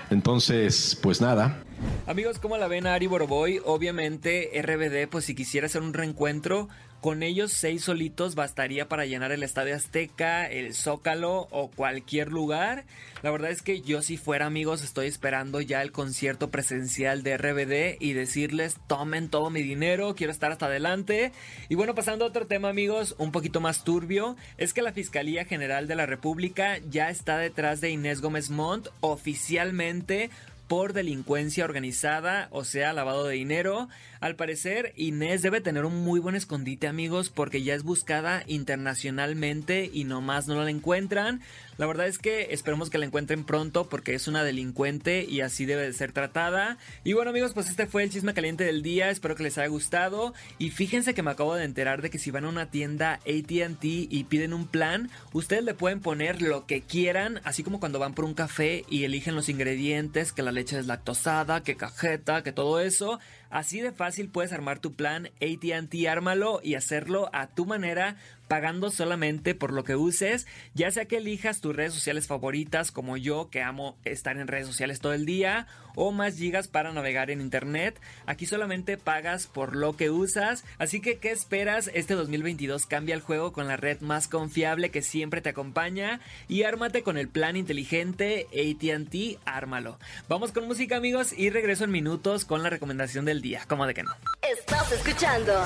Entonces, 0.09 0.97
pues 1.01 1.19
nada, 1.21 1.63
Amigos, 2.07 2.39
¿cómo 2.39 2.57
la 2.57 2.67
ven 2.67 2.87
a 2.87 2.93
Ari? 2.93 3.07
Obviamente, 3.07 4.49
RBD, 4.61 5.09
pues 5.09 5.25
si 5.25 5.35
quisiera 5.35 5.67
hacer 5.67 5.81
un 5.81 5.93
reencuentro, 5.93 6.69
con 7.01 7.21
ellos 7.21 7.53
seis 7.53 7.83
solitos 7.83 8.33
bastaría 8.33 8.87
para 8.87 9.05
llenar 9.05 9.31
el 9.31 9.43
Estadio 9.43 9.75
Azteca, 9.75 10.45
el 10.45 10.73
Zócalo 10.73 11.47
o 11.51 11.69
cualquier 11.69 12.31
lugar. 12.31 12.85
La 13.21 13.29
verdad 13.29 13.51
es 13.51 13.61
que 13.61 13.81
yo 13.81 14.01
si 14.01 14.17
fuera 14.17 14.47
amigos 14.47 14.83
estoy 14.83 15.07
esperando 15.07 15.61
ya 15.61 15.81
el 15.81 15.91
concierto 15.91 16.49
presencial 16.49 17.21
de 17.21 17.37
RBD 17.37 18.01
y 18.01 18.13
decirles 18.13 18.77
tomen 18.87 19.29
todo 19.29 19.49
mi 19.49 19.61
dinero, 19.61 20.15
quiero 20.15 20.31
estar 20.31 20.51
hasta 20.51 20.65
adelante. 20.65 21.31
Y 21.69 21.75
bueno, 21.75 21.93
pasando 21.93 22.25
a 22.25 22.29
otro 22.29 22.47
tema 22.47 22.69
amigos, 22.69 23.15
un 23.19 23.31
poquito 23.31 23.61
más 23.61 23.83
turbio, 23.83 24.35
es 24.57 24.73
que 24.73 24.81
la 24.81 24.91
Fiscalía 24.91 25.45
General 25.45 25.87
de 25.87 25.95
la 25.95 26.07
República 26.07 26.79
ya 26.89 27.09
está 27.09 27.37
detrás 27.37 27.79
de 27.79 27.91
Inés 27.91 28.21
Gómez 28.21 28.49
Montt 28.49 28.87
oficialmente 29.01 30.31
por 30.67 30.93
delincuencia 30.93 31.65
organizada, 31.65 32.47
o 32.51 32.63
sea, 32.63 32.93
lavado 32.93 33.25
de 33.25 33.35
dinero. 33.35 33.87
Al 34.19 34.35
parecer, 34.35 34.93
Inés 34.95 35.41
debe 35.41 35.61
tener 35.61 35.85
un 35.85 36.03
muy 36.03 36.19
buen 36.19 36.35
escondite, 36.35 36.87
amigos, 36.87 37.29
porque 37.29 37.61
ya 37.61 37.75
es 37.75 37.83
buscada 37.83 38.43
internacionalmente 38.47 39.89
y 39.93 40.05
nomás 40.05 40.47
no 40.47 40.63
la 40.63 40.71
encuentran. 40.71 41.41
La 41.77 41.85
verdad 41.85 42.07
es 42.07 42.17
que 42.17 42.47
esperemos 42.49 42.89
que 42.89 42.97
la 42.97 43.05
encuentren 43.05 43.43
pronto 43.43 43.87
porque 43.87 44.15
es 44.15 44.27
una 44.27 44.43
delincuente 44.43 45.23
y 45.29 45.41
así 45.41 45.65
debe 45.65 45.83
de 45.83 45.93
ser 45.93 46.11
tratada. 46.11 46.79
Y 47.03 47.13
bueno, 47.13 47.29
amigos, 47.29 47.53
pues 47.53 47.69
este 47.69 47.85
fue 47.85 48.01
el 48.01 48.09
chisme 48.09 48.33
caliente 48.33 48.63
del 48.63 48.81
día. 48.81 49.11
Espero 49.11 49.35
que 49.35 49.43
les 49.43 49.59
haya 49.59 49.67
gustado. 49.67 50.33
Y 50.57 50.71
fíjense 50.71 51.13
que 51.13 51.21
me 51.21 51.29
acabo 51.29 51.53
de 51.53 51.65
enterar 51.65 52.01
de 52.01 52.09
que 52.09 52.17
si 52.17 52.31
van 52.31 52.45
a 52.45 52.49
una 52.49 52.71
tienda 52.71 53.19
ATT 53.27 53.83
y 53.83 54.23
piden 54.27 54.53
un 54.53 54.65
plan, 54.65 55.11
ustedes 55.33 55.63
le 55.63 55.75
pueden 55.75 55.99
poner 55.99 56.41
lo 56.41 56.65
que 56.65 56.81
quieran, 56.81 57.41
así 57.43 57.61
como 57.61 57.79
cuando 57.79 57.99
van 57.99 58.15
por 58.15 58.25
un 58.25 58.33
café 58.33 58.83
y 58.89 59.03
eligen 59.03 59.35
los 59.35 59.47
ingredientes, 59.47 60.33
que 60.33 60.41
la 60.41 60.51
leche 60.57 60.79
es 60.79 60.87
lactosada, 60.87 61.61
que 61.61 61.77
cajeta, 61.77 62.43
que 62.43 62.51
todo 62.51 62.79
eso. 62.79 63.19
Así 63.49 63.81
de 63.81 63.91
fácil 63.91 64.29
puedes 64.29 64.53
armar 64.53 64.79
tu 64.79 64.93
plan 64.93 65.29
ATT, 65.41 66.07
ármalo 66.07 66.59
y 66.63 66.75
hacerlo 66.75 67.29
a 67.33 67.47
tu 67.47 67.65
manera 67.65 68.17
pagando 68.47 68.91
solamente 68.91 69.55
por 69.55 69.73
lo 69.73 69.83
que 69.83 69.95
uses, 69.95 70.47
ya 70.73 70.89
sea 70.91 71.05
que 71.05 71.17
elijas 71.17 71.61
tus 71.61 71.75
redes 71.75 71.93
sociales 71.93 72.27
favoritas 72.27 72.91
como 72.91 73.17
yo 73.17 73.49
que 73.49 73.61
amo 73.61 73.97
estar 74.05 74.37
en 74.37 74.47
redes 74.47 74.67
sociales 74.67 74.99
todo 74.99 75.13
el 75.13 75.25
día 75.25 75.67
o 75.95 76.11
más 76.11 76.37
gigas 76.37 76.67
para 76.67 76.93
navegar 76.93 77.31
en 77.31 77.41
internet. 77.41 77.99
Aquí 78.25 78.45
solamente 78.45 78.97
pagas 78.97 79.47
por 79.47 79.75
lo 79.75 79.97
que 79.97 80.11
usas, 80.11 80.63
así 80.77 81.01
que 81.01 81.17
¿qué 81.17 81.31
esperas? 81.31 81.89
Este 81.93 82.13
2022 82.13 82.85
cambia 82.85 83.15
el 83.15 83.21
juego 83.21 83.51
con 83.51 83.67
la 83.67 83.77
red 83.77 83.99
más 84.01 84.27
confiable 84.27 84.91
que 84.91 85.01
siempre 85.01 85.41
te 85.41 85.49
acompaña 85.49 86.19
y 86.47 86.63
ármate 86.63 87.01
con 87.01 87.17
el 87.17 87.27
plan 87.27 87.57
inteligente 87.57 88.47
AT&T, 88.51 89.39
ármalo. 89.45 89.97
Vamos 90.29 90.51
con 90.51 90.67
música 90.67 90.97
amigos 90.97 91.33
y 91.35 91.49
regreso 91.49 91.83
en 91.83 91.91
minutos 91.91 92.45
con 92.45 92.63
la 92.63 92.69
recomendación 92.69 93.25
del 93.25 93.36
día, 93.41 93.61
como 93.67 93.85
de 93.85 93.93
que 93.93 94.03
no. 94.03 94.11
Estás 94.41 94.91
escuchando 94.91 95.65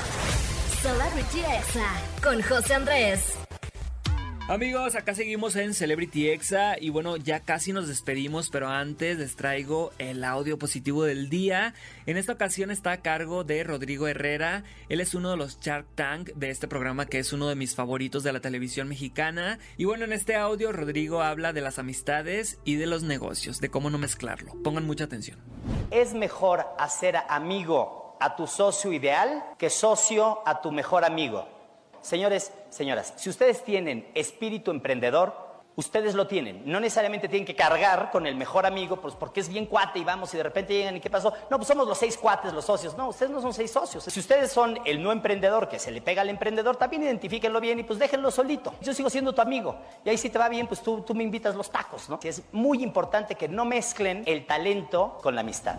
Celebrity 0.81 1.39
Exa 1.39 1.91
con 2.23 2.41
José 2.41 2.73
Andrés. 2.75 3.38
Amigos, 4.49 4.95
acá 4.95 5.13
seguimos 5.13 5.56
en 5.56 5.73
Celebrity 5.73 6.30
Exa 6.30 6.77
y 6.77 6.89
bueno, 6.89 7.15
ya 7.15 7.39
casi 7.39 7.71
nos 7.71 7.88
despedimos, 7.88 8.49
pero 8.49 8.67
antes 8.67 9.17
les 9.17 9.38
traigo 9.38 9.91
el 9.97 10.25
audio 10.25 10.58
positivo 10.60 11.04
del 11.04 11.30
día. 11.30 11.73
En 12.06 12.17
esta 12.17 12.34
ocasión 12.34 12.69
está 12.69 12.91
a 12.91 13.01
cargo 13.01 13.45
de 13.45 13.63
Rodrigo 13.63 14.08
Herrera. 14.08 14.63
Él 14.89 14.99
es 14.99 15.15
uno 15.15 15.32
de 15.32 15.38
los 15.38 15.60
Shark 15.62 15.86
Tank 15.95 16.32
de 16.34 16.49
este 16.49 16.67
programa 16.67 17.06
que 17.06 17.19
es 17.19 17.32
uno 17.32 17.47
de 17.47 17.56
mis 17.56 17.75
favoritos 17.75 18.23
de 18.23 18.34
la 18.34 18.41
televisión 18.41 18.89
mexicana. 18.89 19.58
Y 19.77 19.86
bueno, 19.86 20.04
en 20.04 20.12
este 20.12 20.36
audio 20.36 20.73
Rodrigo 20.73 21.21
habla 21.21 21.54
de 21.54 21.62
las 21.62 21.80
amistades 21.80 22.60
y 22.65 22.75
de 22.75 22.88
los 22.88 23.04
negocios, 23.04 23.62
de 23.62 23.69
cómo 23.69 23.89
no 23.89 23.99
mezclarlo. 23.99 24.62
Pongan 24.63 24.86
mucha 24.86 25.06
atención. 25.06 25.39
Es 25.91 26.13
mejor 26.13 26.65
hacer 26.77 27.15
amigo 27.30 28.17
a 28.19 28.36
tu 28.36 28.47
socio 28.47 28.91
ideal 28.91 29.45
que 29.58 29.69
socio 29.69 30.39
a 30.45 30.62
tu 30.62 30.71
mejor 30.73 31.06
amigo. 31.06 31.61
Señores, 32.01 32.51
señoras, 32.69 33.13
si 33.17 33.29
ustedes 33.29 33.63
tienen 33.63 34.09
espíritu 34.15 34.71
emprendedor, 34.71 35.51
Ustedes 35.75 36.15
lo 36.15 36.27
tienen. 36.27 36.63
No 36.65 36.81
necesariamente 36.81 37.29
tienen 37.29 37.45
que 37.45 37.55
cargar 37.55 38.11
con 38.11 38.27
el 38.27 38.35
mejor 38.35 38.65
amigo, 38.65 38.97
pues 38.97 39.15
porque 39.15 39.39
es 39.39 39.47
bien 39.47 39.65
cuate 39.65 39.99
y 39.99 40.03
vamos 40.03 40.33
y 40.33 40.37
de 40.37 40.43
repente 40.43 40.73
llegan 40.73 40.97
y 40.97 40.99
¿qué 40.99 41.09
pasó? 41.09 41.31
No, 41.49 41.57
pues 41.57 41.67
somos 41.67 41.87
los 41.87 41.97
seis 41.97 42.17
cuates, 42.17 42.51
los 42.51 42.65
socios. 42.65 42.97
No, 42.97 43.07
ustedes 43.07 43.31
no 43.31 43.41
son 43.41 43.53
seis 43.53 43.71
socios. 43.71 44.03
Si 44.03 44.19
ustedes 44.19 44.51
son 44.51 44.79
el 44.85 45.01
no 45.01 45.13
emprendedor 45.13 45.69
que 45.69 45.79
se 45.79 45.89
le 45.91 46.01
pega 46.01 46.23
al 46.23 46.29
emprendedor, 46.29 46.75
también 46.75 47.03
identifíquenlo 47.03 47.61
bien 47.61 47.79
y 47.79 47.83
pues 47.83 47.99
déjenlo 47.99 48.31
solito. 48.31 48.73
Yo 48.81 48.93
sigo 48.93 49.09
siendo 49.09 49.33
tu 49.33 49.41
amigo. 49.41 49.77
Y 50.03 50.09
ahí 50.09 50.17
si 50.17 50.29
te 50.29 50.37
va 50.37 50.49
bien, 50.49 50.67
pues 50.67 50.81
tú, 50.81 51.01
tú 51.01 51.15
me 51.15 51.23
invitas 51.23 51.55
los 51.55 51.71
tacos, 51.71 52.09
¿no? 52.09 52.19
Es 52.21 52.43
muy 52.51 52.83
importante 52.83 53.35
que 53.35 53.47
no 53.47 53.63
mezclen 53.63 54.23
el 54.25 54.45
talento 54.45 55.19
con 55.23 55.35
la 55.35 55.41
amistad. 55.41 55.77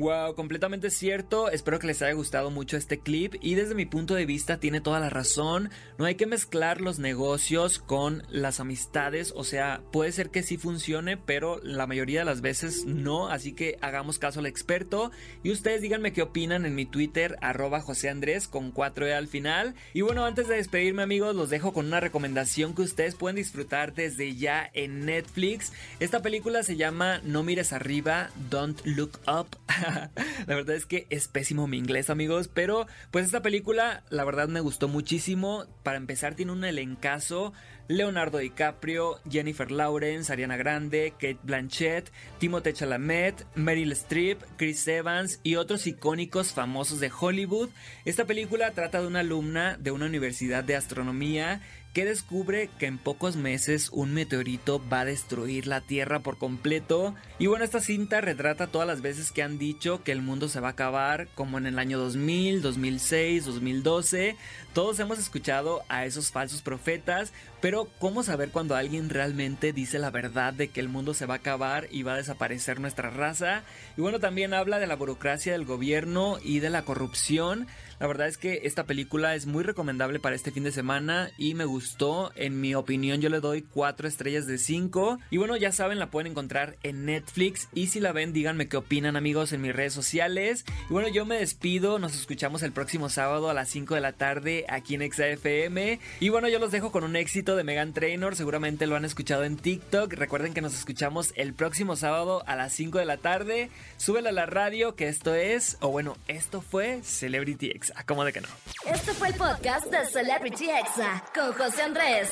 Wow, 0.00 0.34
completamente 0.34 0.88
cierto. 0.88 1.50
Espero 1.50 1.78
que 1.78 1.86
les 1.86 2.00
haya 2.00 2.14
gustado 2.14 2.50
mucho 2.50 2.78
este 2.78 3.00
clip 3.00 3.34
y 3.42 3.54
desde 3.54 3.74
mi 3.74 3.84
punto 3.84 4.14
de 4.14 4.24
vista 4.24 4.58
tiene 4.58 4.80
toda 4.80 4.98
la 4.98 5.10
razón. 5.10 5.68
No 5.98 6.06
hay 6.06 6.14
que 6.14 6.24
mezclar 6.24 6.80
los 6.80 6.98
negocios 6.98 7.78
con 7.78 8.22
las 8.30 8.60
amistades. 8.60 9.34
O 9.36 9.44
sea, 9.44 9.82
puede 9.92 10.12
ser 10.12 10.30
que 10.30 10.42
sí 10.42 10.56
funcione, 10.56 11.18
pero 11.18 11.60
la 11.62 11.86
mayoría 11.86 12.20
de 12.20 12.24
las 12.24 12.40
veces 12.40 12.86
no. 12.86 13.28
Así 13.28 13.52
que 13.52 13.76
hagamos 13.82 14.18
caso 14.18 14.40
al 14.40 14.46
experto. 14.46 15.10
Y 15.42 15.50
ustedes 15.50 15.82
díganme 15.82 16.14
qué 16.14 16.22
opinan 16.22 16.64
en 16.64 16.74
mi 16.74 16.86
Twitter, 16.86 17.36
arroba 17.42 17.82
José 17.82 18.08
Andrés 18.08 18.48
con 18.48 18.72
4E 18.72 19.12
al 19.12 19.28
final. 19.28 19.74
Y 19.92 20.00
bueno, 20.00 20.24
antes 20.24 20.48
de 20.48 20.56
despedirme 20.56 21.02
amigos, 21.02 21.36
los 21.36 21.50
dejo 21.50 21.74
con 21.74 21.84
una 21.84 22.00
recomendación 22.00 22.74
que 22.74 22.80
ustedes 22.80 23.16
pueden 23.16 23.36
disfrutar 23.36 23.92
desde 23.92 24.34
ya 24.34 24.70
en 24.72 25.04
Netflix. 25.04 25.74
Esta 25.98 26.22
película 26.22 26.62
se 26.62 26.76
llama 26.76 27.20
No 27.22 27.42
mires 27.42 27.74
arriba, 27.74 28.30
Don't 28.48 28.80
Look 28.86 29.20
Up. 29.26 29.58
la 30.46 30.54
verdad 30.54 30.76
es 30.76 30.86
que 30.86 31.06
es 31.10 31.28
pésimo 31.28 31.66
mi 31.66 31.78
inglés, 31.78 32.10
amigos. 32.10 32.48
Pero 32.48 32.86
pues 33.10 33.26
esta 33.26 33.42
película, 33.42 34.04
la 34.10 34.24
verdad 34.24 34.48
me 34.48 34.60
gustó 34.60 34.88
muchísimo. 34.88 35.66
Para 35.82 35.96
empezar, 35.96 36.34
tiene 36.34 36.52
un 36.52 36.64
elencazo. 36.64 37.52
Leonardo 37.90 38.38
DiCaprio, 38.38 39.18
Jennifer 39.28 39.72
Lawrence, 39.72 40.32
Ariana 40.32 40.56
Grande, 40.56 41.12
Kate 41.18 41.40
Blanchett, 41.42 42.12
Timothée 42.38 42.72
Chalamet, 42.72 43.44
Meryl 43.56 43.90
Streep, 43.90 44.40
Chris 44.56 44.86
Evans 44.86 45.40
y 45.42 45.56
otros 45.56 45.88
icónicos 45.88 46.52
famosos 46.52 47.00
de 47.00 47.10
Hollywood. 47.10 47.70
Esta 48.04 48.26
película 48.26 48.70
trata 48.70 49.00
de 49.00 49.08
una 49.08 49.20
alumna 49.20 49.76
de 49.76 49.90
una 49.90 50.06
universidad 50.06 50.62
de 50.62 50.76
astronomía 50.76 51.62
que 51.92 52.04
descubre 52.04 52.70
que 52.78 52.86
en 52.86 52.98
pocos 52.98 53.36
meses 53.36 53.90
un 53.92 54.14
meteorito 54.14 54.80
va 54.88 55.00
a 55.00 55.04
destruir 55.04 55.66
la 55.66 55.80
Tierra 55.80 56.20
por 56.20 56.38
completo. 56.38 57.14
Y 57.38 57.46
bueno, 57.46 57.64
esta 57.64 57.80
cinta 57.80 58.20
retrata 58.20 58.68
todas 58.68 58.86
las 58.86 59.02
veces 59.02 59.32
que 59.32 59.42
han 59.42 59.58
dicho 59.58 60.02
que 60.04 60.12
el 60.12 60.22
mundo 60.22 60.48
se 60.48 60.60
va 60.60 60.68
a 60.68 60.72
acabar, 60.72 61.28
como 61.34 61.58
en 61.58 61.66
el 61.66 61.78
año 61.78 61.98
2000, 61.98 62.62
2006, 62.62 63.44
2012. 63.44 64.36
Todos 64.72 65.00
hemos 65.00 65.18
escuchado 65.18 65.82
a 65.88 66.04
esos 66.04 66.30
falsos 66.30 66.62
profetas, 66.62 67.32
pero 67.60 67.88
¿cómo 67.98 68.22
saber 68.22 68.50
cuando 68.50 68.74
alguien 68.74 69.10
realmente 69.10 69.72
dice 69.72 69.98
la 69.98 70.10
verdad 70.10 70.52
de 70.52 70.68
que 70.68 70.80
el 70.80 70.88
mundo 70.88 71.14
se 71.14 71.26
va 71.26 71.34
a 71.34 71.38
acabar 71.38 71.88
y 71.90 72.02
va 72.02 72.14
a 72.14 72.18
desaparecer 72.18 72.80
nuestra 72.80 73.10
raza? 73.10 73.62
Y 73.96 74.00
bueno, 74.00 74.18
también 74.20 74.54
habla 74.54 74.78
de 74.78 74.86
la 74.86 74.96
burocracia 74.96 75.52
del 75.52 75.64
gobierno 75.64 76.38
y 76.42 76.60
de 76.60 76.70
la 76.70 76.82
corrupción. 76.82 77.66
La 78.00 78.06
verdad 78.06 78.28
es 78.28 78.38
que 78.38 78.62
esta 78.64 78.84
película 78.84 79.34
es 79.34 79.44
muy 79.44 79.62
recomendable 79.62 80.20
para 80.20 80.34
este 80.34 80.50
fin 80.50 80.64
de 80.64 80.72
semana 80.72 81.30
y 81.36 81.52
me 81.52 81.66
gustó. 81.66 82.32
En 82.34 82.58
mi 82.58 82.74
opinión 82.74 83.20
yo 83.20 83.28
le 83.28 83.40
doy 83.40 83.60
4 83.60 84.08
estrellas 84.08 84.46
de 84.46 84.56
5. 84.56 85.18
Y 85.30 85.36
bueno, 85.36 85.54
ya 85.58 85.70
saben, 85.70 85.98
la 85.98 86.10
pueden 86.10 86.30
encontrar 86.30 86.78
en 86.82 87.04
Netflix. 87.04 87.68
Y 87.74 87.88
si 87.88 88.00
la 88.00 88.12
ven, 88.12 88.32
díganme 88.32 88.68
qué 88.68 88.78
opinan 88.78 89.16
amigos 89.16 89.52
en 89.52 89.60
mis 89.60 89.76
redes 89.76 89.92
sociales. 89.92 90.64
Y 90.88 90.92
bueno, 90.94 91.08
yo 91.08 91.26
me 91.26 91.36
despido. 91.36 91.98
Nos 91.98 92.14
escuchamos 92.14 92.62
el 92.62 92.72
próximo 92.72 93.10
sábado 93.10 93.50
a 93.50 93.54
las 93.54 93.68
5 93.68 93.94
de 93.94 94.00
la 94.00 94.12
tarde 94.12 94.64
aquí 94.70 94.94
en 94.94 95.12
XAFM. 95.12 96.00
Y 96.20 96.30
bueno, 96.30 96.48
yo 96.48 96.58
los 96.58 96.72
dejo 96.72 96.90
con 96.92 97.04
un 97.04 97.16
éxito 97.16 97.49
de 97.56 97.64
Megan 97.64 97.92
Trainor. 97.92 98.36
Seguramente 98.36 98.86
lo 98.86 98.96
han 98.96 99.04
escuchado 99.04 99.44
en 99.44 99.56
TikTok. 99.56 100.12
Recuerden 100.12 100.54
que 100.54 100.60
nos 100.60 100.74
escuchamos 100.74 101.32
el 101.36 101.54
próximo 101.54 101.96
sábado 101.96 102.42
a 102.46 102.56
las 102.56 102.72
5 102.72 102.98
de 102.98 103.04
la 103.04 103.16
tarde. 103.16 103.70
Súbela 103.96 104.30
a 104.30 104.32
la 104.32 104.46
radio 104.46 104.94
que 104.94 105.08
esto 105.08 105.34
es, 105.34 105.76
o 105.80 105.88
bueno, 105.88 106.16
esto 106.28 106.60
fue 106.62 107.02
Celebrity 107.02 107.70
X. 107.70 107.92
¿Cómo 108.06 108.24
de 108.24 108.32
que 108.32 108.40
no? 108.40 108.48
Este 108.86 109.12
fue 109.12 109.28
el 109.28 109.34
podcast 109.34 109.86
de 109.86 110.06
Celebrity 110.06 110.70
Exa 110.70 111.24
con 111.34 111.52
José 111.52 111.82
Andrés. 111.82 112.30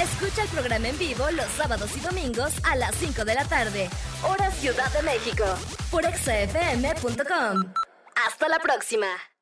Escucha 0.00 0.42
el 0.42 0.48
programa 0.48 0.88
en 0.88 0.98
vivo 0.98 1.30
los 1.30 1.46
sábados 1.56 1.96
y 1.96 2.00
domingos 2.00 2.52
a 2.64 2.76
las 2.76 2.94
5 2.96 3.24
de 3.24 3.34
la 3.34 3.44
tarde, 3.44 3.88
hora 4.22 4.50
Ciudad 4.50 4.92
de 4.92 5.02
México, 5.02 5.44
por 5.90 6.04
exafm.com. 6.04 7.72
Hasta 8.26 8.48
la 8.48 8.58
próxima. 8.58 9.33